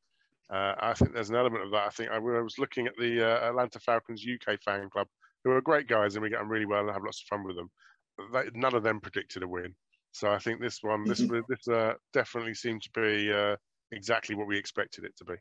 Uh, 0.51 0.75
I 0.80 0.94
think 0.94 1.13
there's 1.13 1.30
an 1.30 1.36
element 1.36 1.63
of 1.63 1.72
that. 1.72 1.88
I 1.88 1.89
think 1.89 2.10
I, 2.12 2.15
I 2.15 2.41
was 2.41 2.58
looking 2.58 2.88
at 2.88 2.96
the 2.98 3.25
uh, 3.25 3.50
Atlanta 3.50 3.80
Falcons 3.80 4.25
UK 4.25 4.60
fan 4.62 4.89
club, 4.89 5.08
who 5.44 5.51
are 5.51 5.62
great 5.62 5.88
guys, 5.88 6.15
and 6.15 6.24
we 6.24 6.30
get 6.30 6.41
on 6.41 6.50
really 6.50 6.65
well 6.65 6.82
and 6.82 6.91
have 6.91 7.03
lots 7.03 7.22
of 7.22 7.27
fun 7.27 7.46
with 7.46 7.56
them. 7.56 7.70
They, 8.34 8.50
none 8.53 8.75
of 8.75 8.84
them 8.84 9.00
predicted 9.00 9.44
a 9.44 9.48
win, 9.48 9.74
so 10.12 10.30
I 10.30 10.39
think 10.39 10.60
this 10.60 10.80
one, 10.82 11.06
this 11.06 11.20
this 11.48 11.68
uh, 11.68 11.94
definitely 12.12 12.53
seemed 12.53 12.82
to 12.84 12.89
be 12.91 13.32
uh, 13.32 13.56
exactly 13.91 14.36
what 14.36 14.47
we 14.47 14.58
expected 14.58 15.06
it 15.06 15.15
to 15.17 15.26
be. 15.26 15.36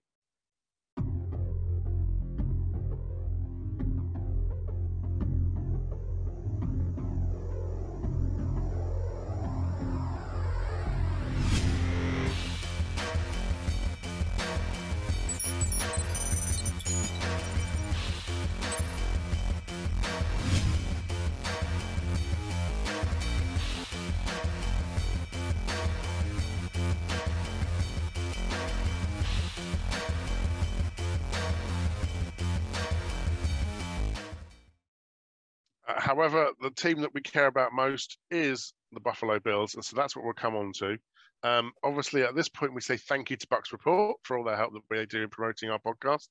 However, 36.10 36.50
the 36.60 36.70
team 36.70 37.02
that 37.02 37.14
we 37.14 37.20
care 37.20 37.46
about 37.46 37.72
most 37.72 38.18
is 38.32 38.72
the 38.90 38.98
Buffalo 38.98 39.38
Bills, 39.38 39.76
and 39.76 39.84
so 39.84 39.94
that's 39.94 40.16
what 40.16 40.24
we'll 40.24 40.34
come 40.34 40.56
on 40.56 40.72
to. 40.78 40.96
Um, 41.44 41.70
obviously, 41.84 42.24
at 42.24 42.34
this 42.34 42.48
point, 42.48 42.74
we 42.74 42.80
say 42.80 42.96
thank 42.96 43.30
you 43.30 43.36
to 43.36 43.46
Bucks 43.48 43.70
Report 43.70 44.16
for 44.24 44.36
all 44.36 44.44
their 44.44 44.56
help 44.56 44.72
that 44.72 44.82
they 44.90 45.06
do 45.06 45.22
in 45.22 45.30
promoting 45.30 45.70
our 45.70 45.78
podcast. 45.78 46.28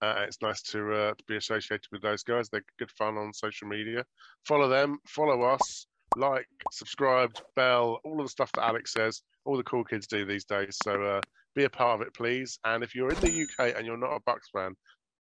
Uh, 0.00 0.24
it's 0.26 0.40
nice 0.40 0.62
to 0.62 0.92
uh, 0.92 1.10
to 1.10 1.24
be 1.28 1.36
associated 1.36 1.86
with 1.92 2.00
those 2.00 2.22
guys. 2.22 2.48
They're 2.48 2.64
good 2.78 2.90
fun 2.92 3.18
on 3.18 3.34
social 3.34 3.68
media. 3.68 4.06
Follow 4.46 4.68
them, 4.68 4.98
follow 5.06 5.42
us, 5.42 5.86
like, 6.16 6.48
subscribe, 6.72 7.32
bell, 7.54 8.00
all 8.04 8.20
of 8.20 8.24
the 8.24 8.30
stuff 8.30 8.50
that 8.52 8.64
Alex 8.64 8.94
says. 8.94 9.20
All 9.44 9.58
the 9.58 9.62
cool 9.62 9.84
kids 9.84 10.06
do 10.06 10.24
these 10.24 10.46
days. 10.46 10.78
So 10.82 11.02
uh, 11.02 11.20
be 11.54 11.64
a 11.64 11.70
part 11.70 12.00
of 12.00 12.06
it, 12.06 12.14
please. 12.14 12.58
And 12.64 12.82
if 12.82 12.94
you're 12.94 13.10
in 13.10 13.20
the 13.20 13.42
UK 13.42 13.76
and 13.76 13.86
you're 13.86 13.98
not 13.98 14.16
a 14.16 14.20
Bucks 14.24 14.48
fan, 14.54 14.72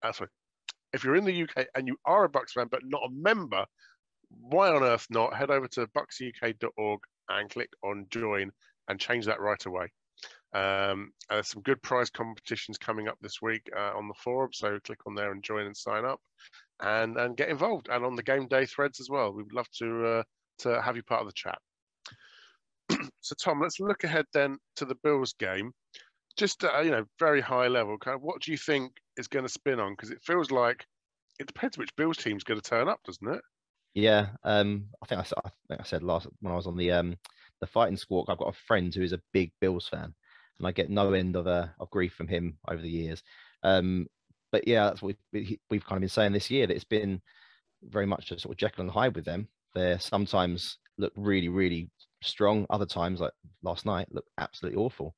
uh, 0.02 0.10
sorry, 0.10 0.30
if 0.92 1.04
you're 1.04 1.16
in 1.16 1.24
the 1.24 1.42
UK 1.44 1.68
and 1.74 1.86
you 1.86 1.96
are 2.04 2.24
a 2.24 2.28
Bucks 2.28 2.52
fan 2.52 2.66
but 2.70 2.80
not 2.84 3.02
a 3.06 3.10
member, 3.10 3.64
why 4.40 4.70
on 4.70 4.82
earth 4.82 5.06
not? 5.10 5.34
Head 5.34 5.50
over 5.50 5.68
to 5.68 5.86
bucksuk.org 5.88 7.00
and 7.28 7.50
click 7.50 7.70
on 7.82 8.06
join 8.10 8.50
and 8.88 9.00
change 9.00 9.26
that 9.26 9.40
right 9.40 9.64
away. 9.64 9.88
Um, 10.54 11.12
there's 11.30 11.48
some 11.48 11.62
good 11.62 11.82
prize 11.82 12.10
competitions 12.10 12.76
coming 12.76 13.08
up 13.08 13.16
this 13.20 13.40
week 13.40 13.70
uh, 13.76 13.92
on 13.96 14.08
the 14.08 14.14
forum, 14.14 14.50
so 14.52 14.78
click 14.84 14.98
on 15.06 15.14
there 15.14 15.32
and 15.32 15.42
join 15.42 15.66
and 15.66 15.76
sign 15.76 16.04
up, 16.04 16.20
and 16.80 17.16
and 17.16 17.36
get 17.36 17.48
involved. 17.48 17.88
And 17.90 18.04
on 18.04 18.16
the 18.16 18.22
game 18.22 18.48
day 18.48 18.66
threads 18.66 19.00
as 19.00 19.08
well. 19.08 19.32
We'd 19.32 19.52
love 19.52 19.68
to 19.78 20.06
uh, 20.06 20.22
to 20.58 20.82
have 20.82 20.96
you 20.96 21.02
part 21.02 21.22
of 21.22 21.26
the 21.26 21.32
chat. 21.32 21.58
so 23.20 23.34
Tom, 23.42 23.60
let's 23.60 23.80
look 23.80 24.04
ahead 24.04 24.26
then 24.34 24.58
to 24.76 24.84
the 24.84 24.96
Bills 25.02 25.34
game. 25.38 25.72
Just 26.36 26.64
uh, 26.64 26.80
you 26.80 26.90
know, 26.90 27.04
very 27.18 27.40
high 27.40 27.68
level. 27.68 27.96
Kind 27.98 28.16
of, 28.16 28.22
what 28.22 28.42
do 28.42 28.52
you 28.52 28.58
think 28.58 28.92
is 29.16 29.28
going 29.28 29.46
to 29.46 29.52
spin 29.52 29.80
on? 29.80 29.92
Because 29.92 30.10
it 30.10 30.22
feels 30.22 30.50
like 30.50 30.84
it 31.38 31.46
depends 31.46 31.78
which 31.78 31.96
Bills 31.96 32.18
team's 32.18 32.44
going 32.44 32.60
to 32.60 32.68
turn 32.68 32.88
up, 32.88 33.00
doesn't 33.04 33.34
it? 33.34 33.40
Yeah, 33.94 34.28
um, 34.44 34.86
I 35.02 35.06
think 35.06 35.20
I, 35.20 35.40
I 35.44 35.50
think 35.68 35.80
I 35.80 35.84
said 35.84 36.02
last 36.02 36.26
when 36.40 36.52
I 36.52 36.56
was 36.56 36.66
on 36.66 36.76
the 36.76 36.92
um 36.92 37.16
the 37.60 37.66
fighting 37.66 37.96
squawk. 37.96 38.28
I've 38.28 38.38
got 38.38 38.48
a 38.54 38.58
friend 38.66 38.94
who 38.94 39.02
is 39.02 39.12
a 39.12 39.20
big 39.32 39.52
Bills 39.60 39.88
fan, 39.88 40.14
and 40.58 40.66
I 40.66 40.72
get 40.72 40.90
no 40.90 41.12
end 41.12 41.36
of 41.36 41.46
uh, 41.46 41.68
of 41.78 41.90
grief 41.90 42.14
from 42.14 42.28
him 42.28 42.58
over 42.68 42.80
the 42.80 42.88
years. 42.88 43.22
Um, 43.62 44.06
but 44.50 44.66
yeah, 44.66 44.84
that's 44.86 45.02
what 45.02 45.16
we, 45.32 45.40
we- 45.40 45.60
we've 45.70 45.84
kind 45.84 45.98
of 45.98 46.00
been 46.02 46.08
saying 46.08 46.32
this 46.32 46.50
year 46.50 46.66
that 46.66 46.74
it's 46.74 46.84
been 46.84 47.20
very 47.84 48.06
much 48.06 48.30
a 48.32 48.38
sort 48.38 48.54
of 48.54 48.58
Jekyll 48.58 48.82
and 48.82 48.90
Hyde 48.90 49.16
with 49.16 49.24
them. 49.26 49.48
They 49.74 49.96
sometimes 50.00 50.78
look 50.98 51.12
really, 51.16 51.48
really 51.48 51.90
strong. 52.22 52.66
Other 52.70 52.86
times, 52.86 53.20
like 53.20 53.32
last 53.62 53.86
night, 53.86 54.08
look 54.12 54.26
absolutely 54.38 54.80
awful. 54.80 55.14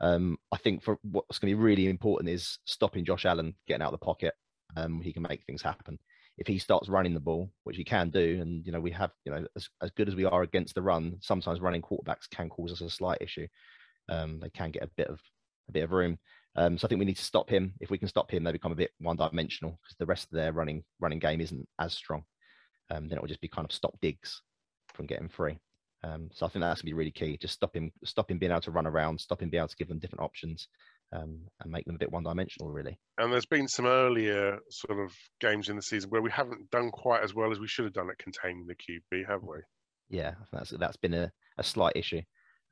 Um, 0.00 0.38
I 0.52 0.58
think 0.58 0.82
for 0.82 0.98
what's 1.02 1.38
going 1.38 1.52
to 1.52 1.56
be 1.56 1.62
really 1.62 1.88
important 1.88 2.30
is 2.30 2.58
stopping 2.66 3.04
Josh 3.04 3.24
Allen 3.26 3.54
getting 3.68 3.82
out 3.82 3.92
of 3.94 4.00
the 4.00 4.04
pocket. 4.04 4.34
Um, 4.76 5.00
he 5.00 5.12
can 5.12 5.22
make 5.22 5.44
things 5.44 5.62
happen 5.62 5.98
if 6.38 6.46
he 6.46 6.58
starts 6.58 6.88
running 6.88 7.14
the 7.14 7.20
ball, 7.20 7.50
which 7.64 7.76
he 7.76 7.84
can 7.84 8.10
do, 8.10 8.38
and 8.40 8.64
you 8.66 8.72
know 8.72 8.80
we 8.80 8.90
have, 8.90 9.10
you 9.24 9.32
know, 9.32 9.46
as, 9.56 9.68
as 9.82 9.90
good 9.92 10.08
as 10.08 10.14
we 10.14 10.24
are 10.24 10.42
against 10.42 10.74
the 10.74 10.82
run, 10.82 11.16
sometimes 11.20 11.60
running 11.60 11.82
quarterbacks 11.82 12.28
can 12.30 12.48
cause 12.48 12.72
us 12.72 12.82
a 12.82 12.90
slight 12.90 13.22
issue. 13.22 13.46
Um, 14.08 14.38
they 14.40 14.50
can 14.50 14.70
get 14.70 14.82
a 14.82 14.90
bit 14.96 15.08
of 15.08 15.20
a 15.68 15.72
bit 15.72 15.84
of 15.84 15.92
room. 15.92 16.18
Um, 16.54 16.78
so 16.78 16.86
I 16.86 16.88
think 16.88 16.98
we 16.98 17.04
need 17.04 17.16
to 17.16 17.24
stop 17.24 17.50
him. 17.50 17.74
If 17.80 17.90
we 17.90 17.98
can 17.98 18.08
stop 18.08 18.30
him, 18.30 18.44
they 18.44 18.52
become 18.52 18.72
a 18.72 18.76
bit 18.76 18.90
one-dimensional 18.98 19.78
because 19.82 19.96
the 19.98 20.06
rest 20.06 20.24
of 20.24 20.36
their 20.36 20.52
running 20.52 20.84
running 21.00 21.18
game 21.18 21.40
isn't 21.40 21.68
as 21.78 21.94
strong. 21.94 22.24
Um, 22.90 23.08
then 23.08 23.18
it 23.18 23.20
will 23.20 23.28
just 23.28 23.40
be 23.40 23.48
kind 23.48 23.64
of 23.64 23.72
stop 23.72 23.98
Diggs 24.00 24.42
from 24.94 25.06
getting 25.06 25.28
free. 25.28 25.58
Um, 26.04 26.30
so 26.32 26.46
I 26.46 26.48
think 26.48 26.62
that's 26.62 26.82
gonna 26.82 26.90
be 26.90 26.94
really 26.94 27.10
key. 27.10 27.36
Just 27.38 27.54
stop 27.54 27.74
him, 27.74 27.90
stop 28.04 28.30
him 28.30 28.38
being 28.38 28.52
able 28.52 28.60
to 28.62 28.70
run 28.70 28.86
around, 28.86 29.20
stop 29.20 29.42
him 29.42 29.50
being 29.50 29.60
able 29.60 29.68
to 29.68 29.76
give 29.76 29.88
them 29.88 29.98
different 29.98 30.22
options, 30.22 30.68
um, 31.12 31.40
and 31.60 31.72
make 31.72 31.84
them 31.84 31.94
a 31.94 31.98
bit 31.98 32.12
one-dimensional, 32.12 32.70
really. 32.70 32.98
And 33.18 33.32
there's 33.32 33.46
been 33.46 33.68
some 33.68 33.86
earlier 33.86 34.58
sort 34.70 34.98
of 34.98 35.12
games 35.40 35.68
in 35.68 35.76
the 35.76 35.82
season 35.82 36.10
where 36.10 36.22
we 36.22 36.30
haven't 36.30 36.70
done 36.70 36.90
quite 36.90 37.22
as 37.22 37.34
well 37.34 37.52
as 37.52 37.58
we 37.58 37.68
should 37.68 37.84
have 37.84 37.94
done 37.94 38.10
at 38.10 38.18
containing 38.18 38.66
the 38.66 38.74
QB, 38.74 39.28
have 39.28 39.42
we? 39.42 39.58
yeah, 40.08 40.34
that's 40.52 40.70
that's 40.70 40.96
been 40.96 41.14
a, 41.14 41.32
a 41.58 41.62
slight 41.62 41.96
issue. 41.96 42.22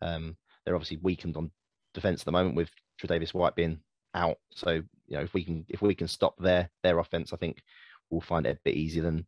Um, 0.03 0.37
they're 0.65 0.75
obviously 0.75 0.99
weakened 1.03 1.37
on 1.37 1.51
defense 1.93 2.21
at 2.21 2.27
the 2.27 2.33
moment 2.33 2.57
with 2.57 2.71
Tre'Davious 3.01 3.35
White 3.35 3.57
being 3.57 3.81
out. 4.15 4.39
So 4.55 4.71
you 4.71 5.17
know, 5.17 5.23
if 5.23 5.35
we 5.35 5.45
can 5.45 5.65
if 5.69 5.83
we 5.83 5.95
can 5.95 6.09
stop 6.09 6.37
their 6.39 6.71
their 6.83 6.99
offense, 6.99 7.33
I 7.33 7.37
think 7.37 7.63
we'll 8.11 8.21
find 8.21 8.47
it 8.47 8.57
a 8.57 8.61
bit 8.65 8.77
easier 8.77 9.03
than 9.03 9.27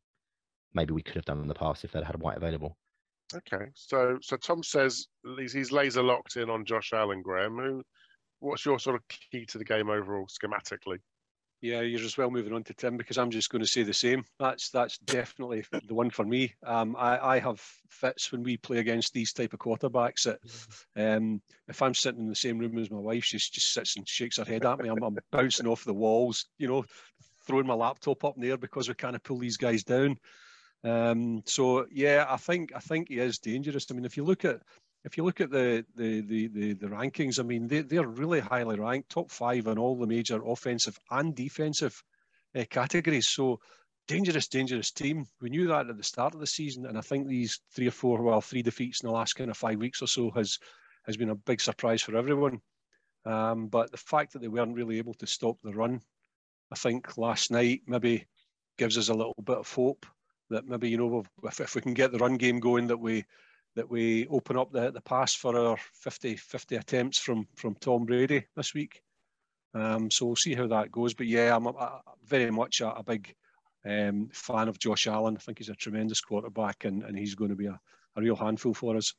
maybe 0.75 0.92
we 0.92 1.03
could 1.03 1.16
have 1.16 1.25
done 1.25 1.40
in 1.40 1.49
the 1.49 1.55
past 1.55 1.85
if 1.85 1.92
they'd 1.92 2.05
had 2.05 2.21
White 2.21 2.37
available. 2.37 2.77
Okay, 3.35 3.66
so 3.75 4.19
so 4.23 4.37
Tom 4.37 4.62
says 4.62 5.07
he's, 5.38 5.53
he's 5.53 5.73
laser 5.73 6.03
locked 6.03 6.37
in 6.37 6.49
on 6.49 6.64
Josh 6.64 6.92
Allen. 6.92 7.23
Graham, 7.23 7.57
who, 7.57 7.83
what's 8.40 8.64
your 8.64 8.79
sort 8.79 8.96
of 8.96 9.03
key 9.09 9.46
to 9.46 9.59
the 9.59 9.64
game 9.64 9.90
overall 9.90 10.27
schematically? 10.27 10.99
Yeah, 11.62 11.81
you're 11.81 12.05
as 12.05 12.18
well 12.18 12.31
moving 12.31 12.53
on 12.53 12.64
to 12.64 12.75
Tim 12.75 12.99
because 12.99 13.16
I'm 13.16 13.31
just 13.31 13.51
going 13.51 13.62
to 13.62 13.66
say 13.66 13.83
the 13.83 13.94
same. 13.94 14.25
That's 14.38 14.68
that's 14.70 14.99
definitely 14.99 15.64
the 15.87 15.94
one 15.94 16.11
for 16.11 16.25
me. 16.25 16.55
Um, 16.62 16.94
I, 16.99 17.18
I 17.18 17.38
have 17.38 17.61
fits 17.88 18.31
when 18.31 18.42
we 18.42 18.59
play 18.59 18.79
against 18.79 19.14
these 19.14 19.33
type 19.33 19.55
of 19.55 19.59
quarterbacks. 19.59 20.25
That 20.25 20.38
um, 21.16 21.40
if 21.66 21.81
I'm 21.81 21.94
sitting 21.94 22.20
in 22.20 22.29
the 22.29 22.35
same 22.35 22.59
room 22.59 22.77
as 22.77 22.90
my 22.90 22.99
wife, 22.99 23.25
she 23.25 23.38
just 23.38 23.72
sits 23.72 23.96
and 23.96 24.07
shakes 24.07 24.37
her 24.37 24.44
head 24.44 24.66
at 24.66 24.81
me. 24.81 24.90
I'm, 24.90 25.03
I'm 25.03 25.16
bouncing 25.33 25.66
off 25.66 25.85
the 25.85 25.94
walls, 25.94 26.44
you 26.59 26.68
know, 26.68 26.85
throwing 27.46 27.66
my 27.66 27.75
laptop 27.75 28.22
up 28.25 28.37
in 28.37 28.42
the 28.42 28.51
air 28.51 28.59
because 28.59 28.88
we 28.88 28.94
kind 28.94 29.16
of 29.16 29.22
pull 29.22 29.38
these 29.38 29.57
guys 29.57 29.83
down. 29.83 30.18
Um, 30.85 31.42
so 31.46 31.87
yeah, 31.90 32.27
I 32.29 32.37
think 32.37 32.72
I 32.77 32.81
think 32.81 33.09
he 33.09 33.18
is 33.18 33.38
dangerous. 33.38 33.87
I 33.90 33.94
mean, 33.94 34.05
if 34.05 34.16
you 34.18 34.25
look 34.25 34.44
at 34.44 34.61
if 35.07 35.16
you 35.16 35.25
look 35.25 35.40
at 35.40 35.51
the 35.51 35.87
the 35.95 36.21
the 36.23 36.49
the, 36.49 36.73
the 36.75 36.88
rankings, 36.88 37.38
I 37.38 37.45
mean, 37.45 37.69
they, 37.69 37.83
they're 37.83 38.09
really 38.09 38.40
highly 38.40 38.79
ranked, 38.79 39.09
top 39.09 39.31
five 39.31 39.69
in 39.69 39.79
all 39.79 39.97
the 39.97 40.07
major 40.07 40.42
offensive 40.45 40.99
and 41.11 41.35
defensive 41.35 42.03
uh, 42.57 42.64
categories. 42.69 43.29
So 43.29 43.61
dangerous, 44.09 44.49
dangerous 44.49 44.90
team. 44.90 45.25
We 45.40 45.49
knew 45.49 45.69
that 45.69 45.88
at 45.88 45.97
the 45.97 46.03
start 46.03 46.35
of 46.35 46.40
the 46.40 46.47
season, 46.47 46.87
and 46.87 46.99
I 46.99 47.03
think 47.03 47.29
these 47.29 47.61
three 47.73 47.87
or 47.87 47.92
four, 47.92 48.21
well, 48.21 48.40
three 48.40 48.62
defeats 48.62 49.01
in 49.01 49.07
the 49.07 49.14
last 49.14 49.35
kind 49.35 49.49
of 49.49 49.57
five 49.57 49.79
weeks 49.79 50.03
or 50.03 50.09
so 50.09 50.31
has 50.33 50.59
has 51.07 51.16
been 51.16 51.31
a 51.31 51.37
big 51.37 51.61
surprise 51.61 52.03
for 52.03 52.16
everyone. 52.16 52.61
Um, 53.25 53.69
but 53.69 53.92
the 53.92 53.97
fact 53.97 54.33
that 54.33 54.42
they 54.42 54.49
weren't 54.49 54.75
really 54.75 54.99
able 54.99 55.14
to 55.14 55.27
stop 55.27 55.57
the 55.62 55.73
run, 55.73 56.01
I 56.73 56.75
think 56.75 57.16
last 57.16 57.53
night 57.53 57.83
maybe 57.87 58.27
gives 58.77 58.99
us 58.99 59.09
a 59.09 59.14
little 59.14 59.37
bit 59.45 59.59
of 59.59 59.73
hope 59.73 60.05
that 60.51 60.66
maybe 60.66 60.88
you 60.88 60.97
know 60.97 61.25
if, 61.45 61.61
if 61.61 61.77
we 61.77 61.81
can 61.81 61.95
get 61.95 62.11
the 62.11 62.19
run 62.19 62.37
game 62.37 62.59
going 62.59 62.88
that 62.88 62.99
we 62.99 63.25
that 63.77 63.89
we 63.89 64.27
open 64.29 64.57
up 64.57 64.73
the, 64.73 64.91
the 64.91 65.01
pass 65.01 65.35
for 65.35 65.57
our 65.57 65.77
50 65.93 66.37
50 66.37 66.77
attempts 66.77 67.19
from 67.19 67.47
from 67.55 67.77
Tom 67.77 68.05
Brady 68.05 68.45
this 68.57 68.75
week. 68.75 69.03
Um, 69.75 70.11
so 70.11 70.27
we'll 70.27 70.37
see 70.37 70.55
how 70.55 70.67
that 70.67 70.91
goes. 70.91 71.15
But 71.15 71.27
yeah, 71.27 71.55
I'm 71.55 71.67
a, 71.67 71.71
a, 71.71 72.01
very 72.25 72.51
much 72.51 72.81
a, 72.81 72.91
a 72.95 73.03
big 73.03 73.35
um, 73.85 74.31
fan 74.33 74.69
of 74.69 74.79
Josh 74.79 75.07
Allen. 75.07 75.37
I 75.37 75.41
think 75.41 75.59
he's 75.59 75.69
a 75.69 75.75
tremendous 75.75 76.21
quarterback, 76.21 76.87
and, 76.87 77.03
and 77.03 77.17
he's 77.17 77.35
going 77.35 77.51
to 77.51 77.57
be 77.57 77.67
a, 77.67 77.79
a 78.17 78.21
real 78.21 78.37
handful 78.37 78.75
for 78.75 78.97
us. 78.97 79.15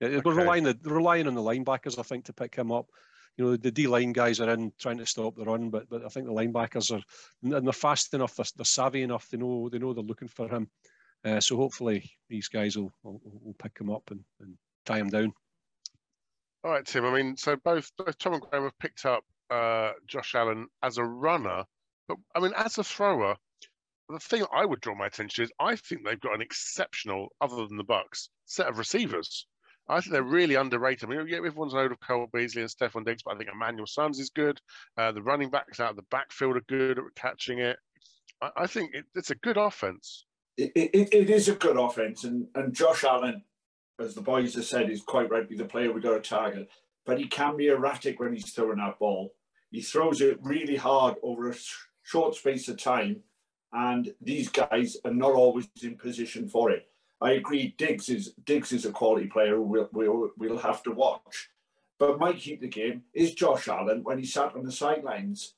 Okay. 0.00 0.20
We're 0.24 0.34
relying 0.34 0.72
relying 0.84 1.26
on 1.26 1.34
the 1.34 1.42
linebackers, 1.42 1.98
I 1.98 2.02
think, 2.02 2.24
to 2.26 2.32
pick 2.32 2.54
him 2.54 2.72
up 2.72 2.86
you 3.36 3.44
know 3.44 3.56
the 3.56 3.70
D 3.70 3.86
line 3.86 4.12
guys 4.12 4.40
are 4.40 4.50
in 4.50 4.72
trying 4.78 4.98
to 4.98 5.06
stop 5.06 5.36
the 5.36 5.44
run, 5.44 5.70
but 5.70 5.88
but 5.88 6.04
I 6.04 6.08
think 6.08 6.26
the 6.26 6.32
linebackers 6.32 6.92
are 6.92 7.02
and 7.42 7.66
they're 7.66 7.72
fast 7.72 8.12
enough, 8.14 8.36
they're, 8.36 8.46
they're 8.56 8.64
savvy 8.64 9.02
enough. 9.02 9.28
They 9.30 9.38
know 9.38 9.68
they 9.68 9.78
know 9.78 9.92
they're 9.92 10.04
looking 10.04 10.28
for 10.28 10.48
him. 10.48 10.68
Uh, 11.24 11.40
so 11.40 11.56
hopefully 11.56 12.10
these 12.28 12.48
guys 12.48 12.76
will, 12.76 12.92
will, 13.02 13.20
will 13.24 13.54
pick 13.54 13.78
him 13.78 13.90
up 13.90 14.10
and, 14.10 14.20
and, 14.40 14.56
tie 14.84 14.98
him 14.98 15.10
down. 15.10 15.32
All 16.64 16.72
right, 16.72 16.84
Tim. 16.84 17.04
I 17.04 17.14
mean, 17.14 17.36
so 17.36 17.54
both 17.54 17.92
both 17.96 18.18
Tom 18.18 18.34
and 18.34 18.42
Graham 18.42 18.64
have 18.64 18.78
picked 18.80 19.06
up 19.06 19.22
uh, 19.48 19.92
Josh 20.08 20.34
Allen 20.34 20.66
as 20.82 20.98
a 20.98 21.04
runner, 21.04 21.64
but 22.08 22.16
I 22.34 22.40
mean, 22.40 22.52
as 22.56 22.78
a 22.78 22.84
thrower, 22.84 23.36
the 24.08 24.18
thing 24.18 24.44
I 24.52 24.64
would 24.64 24.80
draw 24.80 24.96
my 24.96 25.06
attention 25.06 25.44
to 25.44 25.48
is 25.48 25.52
I 25.60 25.76
think 25.76 26.04
they've 26.04 26.20
got 26.20 26.34
an 26.34 26.42
exceptional, 26.42 27.28
other 27.40 27.66
than 27.66 27.76
the 27.76 27.84
Bucks, 27.84 28.28
set 28.44 28.66
of 28.66 28.78
receivers. 28.78 29.46
I 29.88 30.00
think 30.00 30.12
they're 30.12 30.22
really 30.22 30.54
underrated. 30.54 31.04
I 31.04 31.14
mean, 31.14 31.26
yeah, 31.28 31.38
everyone's 31.38 31.74
known 31.74 31.92
of 31.92 32.00
Cole 32.00 32.28
Beasley 32.32 32.62
and 32.62 32.70
Stefon 32.70 33.04
Diggs, 33.04 33.22
but 33.22 33.34
I 33.34 33.38
think 33.38 33.50
Emmanuel 33.52 33.86
Sanders 33.86 34.20
is 34.20 34.30
good. 34.30 34.60
Uh, 34.96 35.12
the 35.12 35.22
running 35.22 35.50
backs 35.50 35.80
out 35.80 35.90
of 35.90 35.96
the 35.96 36.04
backfield 36.10 36.56
are 36.56 36.64
good 36.68 36.98
at 36.98 37.04
catching 37.16 37.58
it. 37.58 37.76
I, 38.40 38.50
I 38.56 38.66
think 38.66 38.94
it, 38.94 39.04
it's 39.14 39.30
a 39.30 39.36
good 39.36 39.56
offense. 39.56 40.24
It, 40.56 40.72
it, 40.74 41.14
it 41.14 41.30
is 41.30 41.48
a 41.48 41.54
good 41.54 41.78
offense, 41.78 42.24
and, 42.24 42.46
and 42.54 42.74
Josh 42.74 43.04
Allen, 43.04 43.42
as 43.98 44.14
the 44.14 44.20
boys 44.20 44.54
have 44.54 44.64
said, 44.64 44.90
is 44.90 45.02
quite 45.02 45.30
rightly 45.30 45.56
the 45.56 45.64
player 45.64 45.92
we 45.92 46.00
got 46.00 46.22
to 46.22 46.28
target. 46.28 46.68
But 47.06 47.18
he 47.18 47.26
can 47.26 47.56
be 47.56 47.68
erratic 47.68 48.20
when 48.20 48.34
he's 48.34 48.52
throwing 48.52 48.78
that 48.78 48.98
ball. 48.98 49.34
He 49.70 49.80
throws 49.80 50.20
it 50.20 50.38
really 50.42 50.76
hard 50.76 51.16
over 51.22 51.50
a 51.50 51.54
short 52.02 52.34
space 52.34 52.68
of 52.68 52.76
time, 52.76 53.22
and 53.72 54.14
these 54.20 54.48
guys 54.48 54.98
are 55.04 55.14
not 55.14 55.32
always 55.32 55.68
in 55.82 55.96
position 55.96 56.48
for 56.48 56.70
it. 56.70 56.86
I 57.22 57.32
agree. 57.32 57.74
Diggs 57.78 58.08
is 58.08 58.34
Diggs 58.44 58.72
is 58.72 58.84
a 58.84 58.90
quality 58.92 59.28
player 59.28 59.60
we'll, 59.60 59.88
we'll, 59.92 60.30
we'll 60.36 60.58
have 60.58 60.82
to 60.82 60.90
watch. 60.90 61.48
But 61.98 62.18
might 62.18 62.38
keep 62.38 62.60
the 62.60 62.68
game 62.68 63.02
is 63.14 63.34
Josh 63.34 63.68
Allen 63.68 64.02
when 64.02 64.18
he 64.18 64.26
sat 64.26 64.54
on 64.54 64.64
the 64.64 64.72
sidelines. 64.72 65.54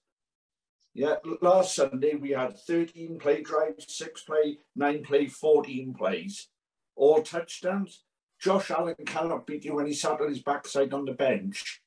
Yeah, 0.95 1.17
last 1.43 1.75
Sunday 1.75 2.15
we 2.15 2.31
had 2.31 2.57
13 2.57 3.19
play 3.19 3.43
drives, 3.43 3.93
six 3.93 4.23
play, 4.23 4.59
nine 4.77 5.03
play, 5.03 5.27
14 5.27 5.93
plays, 5.93 6.49
all 6.95 7.21
touchdowns. 7.21 8.05
Josh 8.41 8.71
Allen 8.71 8.95
cannot 9.05 9.47
beat 9.47 9.65
you 9.65 9.75
when 9.75 9.87
he 9.87 9.93
sat 9.93 10.21
on 10.21 10.29
his 10.29 10.43
backside 10.43 10.93
on 10.93 11.05
the 11.05 11.13
bench. 11.13 11.83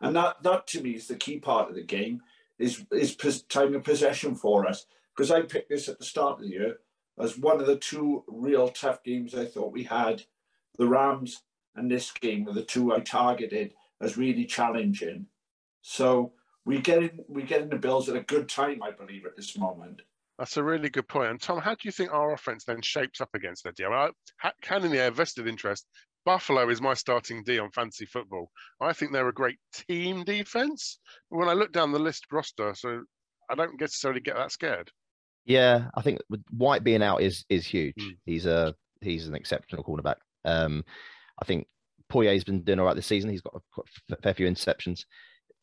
And 0.00 0.14
that, 0.14 0.42
that 0.44 0.68
to 0.68 0.82
me 0.82 0.90
is 0.90 1.08
the 1.08 1.16
key 1.16 1.40
part 1.40 1.68
of 1.68 1.74
the 1.74 1.82
game, 1.82 2.20
is, 2.60 2.84
is 2.92 3.16
time 3.48 3.74
of 3.74 3.82
possession 3.82 4.36
for 4.36 4.68
us. 4.68 4.86
Because 5.16 5.32
I 5.32 5.42
picked 5.42 5.70
this 5.70 5.88
at 5.88 5.98
the 5.98 6.04
start 6.04 6.34
of 6.34 6.42
the 6.42 6.50
year 6.50 6.76
as 7.18 7.38
one 7.38 7.60
of 7.60 7.66
the 7.66 7.76
two 7.76 8.22
real 8.28 8.68
tough 8.68 9.02
games 9.02 9.34
I 9.34 9.46
thought 9.46 9.72
we 9.72 9.84
had. 9.84 10.22
The 10.78 10.86
Rams 10.86 11.42
and 11.74 11.90
this 11.90 12.12
game 12.12 12.44
were 12.44 12.52
the 12.52 12.62
two 12.62 12.94
I 12.94 13.00
targeted 13.00 13.74
as 14.00 14.16
really 14.16 14.44
challenging. 14.44 15.26
So 15.82 16.32
we 16.64 16.80
get 16.80 17.02
in, 17.02 17.10
we 17.28 17.42
get 17.42 17.62
in 17.62 17.68
the 17.68 17.76
Bills 17.76 18.08
at 18.08 18.16
a 18.16 18.22
good 18.22 18.48
time, 18.48 18.82
I 18.82 18.90
believe, 18.90 19.26
at 19.26 19.36
this 19.36 19.56
moment. 19.56 20.00
That's 20.38 20.56
a 20.56 20.62
really 20.62 20.88
good 20.88 21.08
point. 21.08 21.30
And 21.30 21.40
Tom, 21.40 21.60
how 21.60 21.74
do 21.74 21.80
you 21.84 21.92
think 21.92 22.12
our 22.12 22.32
offense 22.32 22.64
then 22.64 22.82
shapes 22.82 23.20
up 23.20 23.30
against 23.34 23.64
their 23.64 23.72
D? 23.72 23.84
I 23.84 23.88
mean, 23.88 24.10
I, 24.42 24.52
can 24.62 24.84
in 24.84 24.90
the 24.90 24.98
air 24.98 25.10
vested 25.10 25.46
interest. 25.46 25.86
Buffalo 26.24 26.68
is 26.68 26.80
my 26.80 26.94
starting 26.94 27.42
D 27.44 27.58
on 27.58 27.70
fantasy 27.72 28.06
football. 28.06 28.50
I 28.80 28.92
think 28.92 29.12
they're 29.12 29.28
a 29.28 29.34
great 29.34 29.58
team 29.72 30.24
defense. 30.24 30.98
When 31.28 31.48
I 31.48 31.52
look 31.52 31.72
down 31.72 31.92
the 31.92 31.98
list 31.98 32.26
roster, 32.30 32.74
so 32.74 33.02
I 33.50 33.54
don't 33.54 33.80
necessarily 33.80 34.20
get 34.20 34.36
that 34.36 34.52
scared. 34.52 34.90
Yeah, 35.44 35.88
I 35.94 36.02
think 36.02 36.20
White 36.50 36.84
being 36.84 37.02
out 37.02 37.22
is 37.22 37.44
is 37.48 37.66
huge. 37.66 37.96
Mm. 37.98 38.16
He's 38.24 38.46
a 38.46 38.74
he's 39.00 39.26
an 39.26 39.34
exceptional 39.34 39.82
cornerback. 39.82 40.16
Um, 40.44 40.84
I 41.40 41.44
think 41.44 41.66
Poyer's 42.08 42.44
been 42.44 42.62
doing 42.62 42.78
all 42.78 42.86
right 42.86 42.94
this 42.94 43.06
season. 43.06 43.30
He's 43.30 43.42
got 43.42 43.60
a 44.10 44.16
fair 44.22 44.34
few 44.34 44.46
interceptions. 44.46 45.04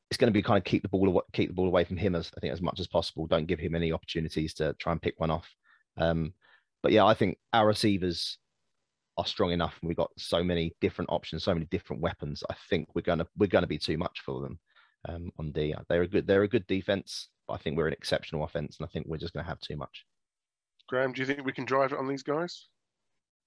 It's 0.10 0.17
going 0.17 0.32
to 0.32 0.38
be 0.38 0.41
kind 0.41 0.58
of 0.58 0.63
keep 0.63 0.82
the 0.82 0.89
ball 0.89 1.24
keep 1.34 1.50
the 1.50 1.54
ball 1.54 1.67
away 1.67 1.84
from 1.84 1.98
him 1.98 2.15
as 2.15 2.32
I 2.36 2.39
think 2.39 2.54
as 2.54 2.62
much 2.62 2.80
as 2.80 2.88
possible. 2.88 3.28
Don't 3.28 3.48
give 3.48 3.60
him 3.60 3.76
any 3.76 3.91
opportunities 3.91 4.54
to 4.56 4.74
try 4.74 4.91
and 4.91 5.02
pick 5.02 5.19
one 5.19 5.32
off. 5.32 5.48
Um, 5.98 6.34
but 6.82 6.91
yeah, 6.91 7.06
I 7.06 7.13
think 7.13 7.38
our 7.54 7.67
receivers 7.67 8.38
are 9.17 9.26
strong 9.26 9.52
enough, 9.52 9.78
and 9.82 9.88
we've 9.88 9.98
got 9.98 10.12
so 10.17 10.43
many 10.43 10.74
different 10.82 11.12
options, 11.12 11.43
so 11.43 11.54
many 11.54 11.65
different 11.67 12.02
weapons. 12.02 12.43
I 12.50 12.56
think 12.69 12.88
we're 12.95 13.02
gonna 13.02 13.28
we're 13.38 13.48
gonna 13.48 13.67
be 13.67 13.78
too 13.78 13.98
much 13.98 14.22
for 14.26 14.41
them 14.41 14.60
um, 15.08 15.32
on 15.38 15.52
D. 15.52 15.76
They're 15.88 16.04
a 16.04 16.08
good 16.08 16.28
they're 16.28 16.43
a 16.43 16.48
good 16.48 16.67
defense. 16.67 17.30
but 17.48 17.54
I 17.54 17.58
think 17.58 17.78
we're 17.78 17.88
an 17.88 17.93
exceptional 17.93 18.43
offense, 18.43 18.78
and 18.80 18.86
I 18.86 18.89
think 18.91 19.08
we're 19.08 19.17
just 19.17 19.34
going 19.34 19.43
to 19.43 19.50
have 19.50 19.60
too 19.60 19.78
much. 19.78 20.06
Graham, 20.88 21.13
do 21.13 21.22
you 21.22 21.28
think 21.28 21.45
we 21.45 21.52
can 21.52 21.65
drive 21.65 21.93
it 21.93 22.00
on 22.00 22.08
these 22.08 22.24
guys? 22.24 22.67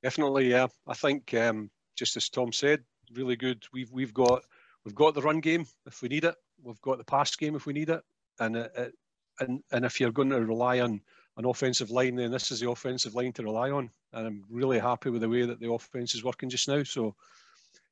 Definitely, 0.03 0.51
yeah. 0.51 0.69
I 0.87 0.95
think 0.95 1.35
um, 1.35 1.71
just 1.97 2.17
as 2.17 2.29
Tom 2.29 2.53
said, 2.53 2.83
really 3.15 3.37
good. 3.37 3.63
We've 3.73 3.91
we've 3.93 4.15
got 4.15 4.45
we've 4.85 4.95
got 4.95 5.15
the 5.15 5.23
run 5.23 5.41
game 5.41 5.67
if 5.87 6.03
we 6.03 6.09
need 6.09 6.25
it. 6.25 6.35
We've 6.63 6.81
got 6.81 6.99
the 6.99 7.05
pass 7.05 7.35
game 7.37 7.55
if 7.55 7.67
we 7.67 7.73
need 7.73 7.91
it, 7.91 8.03
and 8.39 8.57
it, 8.57 8.73
it, 8.77 8.95
and 9.41 9.63
and 9.73 9.85
if 9.85 10.01
you're 10.01 10.13
going 10.13 10.31
to 10.31 10.45
rely 10.45 10.81
on 10.81 11.01
an 11.37 11.47
offensive 11.47 11.91
line, 11.91 12.17
then 12.17 12.31
this 12.31 12.51
is 12.51 12.61
the 12.61 12.71
offensive 12.71 13.15
line 13.15 13.33
to 13.33 13.43
rely 13.43 13.71
on. 13.71 13.91
And 14.13 14.27
I'm 14.27 14.45
really 14.51 14.79
happy 14.79 15.11
with 15.11 15.23
the 15.23 15.29
way 15.29 15.47
that 15.47 15.61
the 15.61 15.73
offense 15.73 16.15
is 16.15 16.25
working 16.25 16.51
just 16.51 16.69
now. 16.69 16.83
So, 16.83 17.15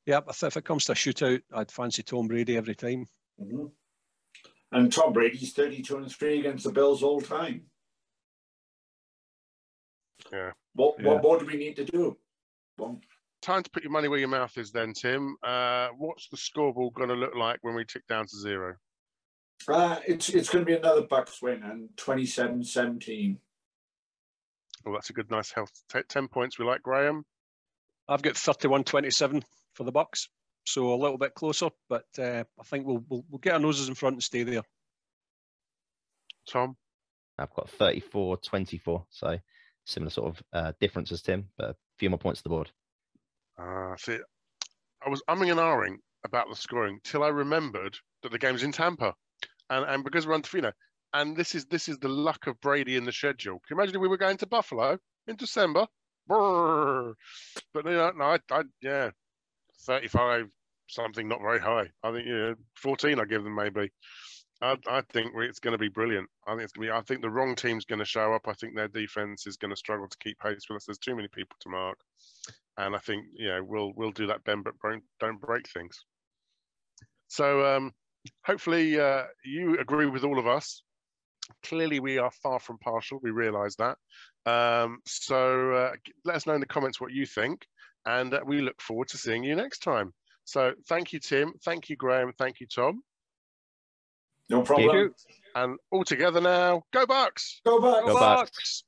yeah, 0.06 0.20
if 0.28 0.56
it 0.56 0.64
comes 0.64 0.84
to 0.86 0.92
a 0.92 0.94
shootout, 0.94 1.40
I'd 1.52 1.70
fancy 1.70 2.02
Tom 2.02 2.28
Brady 2.28 2.56
every 2.56 2.74
time. 2.74 3.06
Mm-hmm. 3.40 3.66
And 4.72 4.92
Tom 4.92 5.12
Brady's 5.12 5.52
32 5.52 5.96
and 5.96 6.12
3 6.12 6.40
against 6.40 6.64
the 6.64 6.72
Bills 6.72 7.02
all 7.02 7.20
time. 7.20 7.62
Yeah. 10.30 10.52
What, 10.74 10.96
yeah. 11.00 11.08
what 11.08 11.22
more 11.22 11.38
do 11.38 11.46
we 11.46 11.56
need 11.56 11.76
to 11.76 11.84
do? 11.84 12.16
Well, 12.78 13.00
Time 13.42 13.62
to 13.62 13.70
put 13.70 13.82
your 13.82 13.92
money 13.92 14.08
where 14.08 14.18
your 14.18 14.28
mouth 14.28 14.56
is 14.58 14.70
then, 14.70 14.92
Tim. 14.92 15.36
Uh, 15.42 15.88
what's 15.96 16.28
the 16.28 16.36
scoreboard 16.36 16.94
going 16.94 17.08
to 17.08 17.14
look 17.14 17.34
like 17.34 17.58
when 17.62 17.74
we 17.74 17.84
tick 17.84 18.06
down 18.06 18.26
to 18.26 18.36
zero? 18.36 18.74
Uh, 19.68 19.98
it's 20.06 20.28
it's 20.30 20.48
going 20.48 20.64
to 20.64 20.70
be 20.70 20.76
another 20.76 21.02
Bucks 21.02 21.40
win 21.42 21.62
and 21.62 21.88
27-17. 21.96 23.36
Well, 24.84 24.94
that's 24.94 25.10
a 25.10 25.12
good, 25.12 25.30
nice 25.30 25.52
health. 25.52 25.70
T- 25.90 26.00
10 26.08 26.28
points. 26.28 26.58
We 26.58 26.64
like 26.64 26.82
Graham. 26.82 27.24
I've 28.08 28.22
got 28.22 28.34
31-27 28.34 29.42
for 29.74 29.84
the 29.84 29.92
Bucks 29.92 30.28
so 30.64 30.92
a 30.92 30.96
little 30.96 31.18
bit 31.18 31.34
closer. 31.34 31.70
But 31.88 32.06
uh, 32.18 32.44
I 32.58 32.62
think 32.64 32.86
we'll, 32.86 33.04
we'll, 33.08 33.24
we'll 33.28 33.38
get 33.38 33.54
our 33.54 33.60
noses 33.60 33.88
in 33.88 33.94
front 33.94 34.14
and 34.14 34.22
stay 34.22 34.42
there. 34.42 34.62
Tom, 36.48 36.76
I've 37.38 37.54
got 37.54 37.70
34, 37.70 38.38
24, 38.38 39.04
so 39.10 39.38
similar 39.84 40.10
sort 40.10 40.28
of 40.28 40.42
uh, 40.52 40.72
difference 40.80 41.12
as 41.12 41.22
Tim, 41.22 41.48
but 41.56 41.70
a 41.70 41.76
few 41.98 42.10
more 42.10 42.18
points 42.18 42.40
to 42.40 42.44
the 42.44 42.48
board. 42.48 42.70
Uh, 43.60 43.96
see, 43.96 44.18
I 45.04 45.10
was 45.10 45.22
umming 45.28 45.50
and 45.50 45.60
ahhing 45.60 45.96
about 46.24 46.48
the 46.48 46.56
scoring 46.56 47.00
till 47.04 47.22
I 47.22 47.28
remembered 47.28 47.96
that 48.22 48.32
the 48.32 48.38
game's 48.38 48.62
in 48.62 48.72
Tampa, 48.72 49.14
and 49.68 49.84
and 49.84 50.04
because 50.04 50.26
we're 50.26 50.34
on, 50.34 50.42
know, 50.54 50.72
and 51.12 51.36
this 51.36 51.54
is 51.54 51.66
this 51.66 51.88
is 51.88 51.98
the 51.98 52.08
luck 52.08 52.46
of 52.46 52.60
Brady 52.60 52.96
in 52.96 53.04
the 53.04 53.12
schedule. 53.12 53.60
Can 53.66 53.76
you 53.76 53.80
imagine 53.80 53.96
if 53.96 54.00
we 54.00 54.08
were 54.08 54.16
going 54.16 54.38
to 54.38 54.46
Buffalo 54.46 54.98
in 55.26 55.36
December? 55.36 55.86
Brrr. 56.28 57.14
But 57.74 57.84
you 57.86 57.92
know, 57.92 58.12
no, 58.16 58.24
I, 58.24 58.38
I 58.50 58.62
yeah, 58.80 59.10
35 59.86 60.50
something 60.88 61.28
not 61.28 61.40
very 61.40 61.60
high. 61.60 61.90
I 62.02 62.12
think 62.12 62.26
yeah, 62.26 62.52
14 62.76 63.20
I 63.20 63.24
give 63.24 63.44
them 63.44 63.54
maybe. 63.54 63.90
I, 64.62 64.76
I 64.88 65.00
think 65.12 65.32
it's 65.36 65.58
going 65.58 65.72
to 65.72 65.78
be 65.78 65.88
brilliant. 65.88 66.28
I 66.46 66.52
think 66.52 66.62
it's 66.62 66.72
going 66.72 66.88
to 66.88 66.92
be. 66.92 66.98
I 66.98 67.02
think 67.02 67.22
the 67.22 67.30
wrong 67.30 67.54
team's 67.54 67.84
going 67.84 67.98
to 67.98 68.04
show 68.04 68.34
up. 68.34 68.46
I 68.46 68.52
think 68.52 68.74
their 68.74 68.88
defense 68.88 69.46
is 69.46 69.56
going 69.56 69.70
to 69.70 69.76
struggle 69.76 70.06
to 70.06 70.18
keep 70.18 70.38
pace 70.38 70.64
with 70.68 70.76
us. 70.76 70.84
There's 70.86 70.98
too 70.98 71.16
many 71.16 71.28
people 71.28 71.56
to 71.60 71.68
mark, 71.70 71.98
and 72.76 72.94
I 72.94 72.98
think 72.98 73.24
you 73.34 73.48
know 73.48 73.64
we'll 73.64 73.92
we'll 73.96 74.10
do 74.12 74.26
that 74.26 74.44
bend 74.44 74.64
but 74.64 74.74
don't 74.82 75.02
don't 75.18 75.40
break 75.40 75.68
things. 75.68 76.04
So 77.28 77.76
um, 77.76 77.92
hopefully 78.44 79.00
uh, 79.00 79.24
you 79.44 79.78
agree 79.78 80.06
with 80.06 80.24
all 80.24 80.38
of 80.38 80.46
us. 80.46 80.82
Clearly, 81.64 82.00
we 82.00 82.18
are 82.18 82.30
far 82.42 82.60
from 82.60 82.78
partial. 82.78 83.18
We 83.22 83.30
realise 83.30 83.76
that. 83.76 83.96
Um, 84.46 84.98
so 85.06 85.72
uh, 85.72 85.92
let 86.24 86.36
us 86.36 86.46
know 86.46 86.54
in 86.54 86.60
the 86.60 86.66
comments 86.66 87.00
what 87.00 87.12
you 87.12 87.24
think, 87.24 87.66
and 88.04 88.34
uh, 88.34 88.40
we 88.44 88.60
look 88.60 88.80
forward 88.80 89.08
to 89.08 89.18
seeing 89.18 89.42
you 89.42 89.56
next 89.56 89.78
time. 89.78 90.12
So 90.44 90.72
thank 90.88 91.12
you, 91.12 91.18
Tim. 91.18 91.54
Thank 91.64 91.88
you, 91.88 91.96
Graham. 91.96 92.32
Thank 92.38 92.60
you, 92.60 92.66
Tom. 92.66 93.02
No 94.50 94.62
problem. 94.62 95.14
And 95.54 95.78
all 95.90 96.04
together 96.04 96.40
now, 96.40 96.84
go 96.92 97.06
Bucks! 97.06 97.60
Go 97.64 97.80
back. 97.80 98.02
Go 98.02 98.08
Go 98.08 98.14
Bucks. 98.14 98.50
Bucks. 98.50 98.84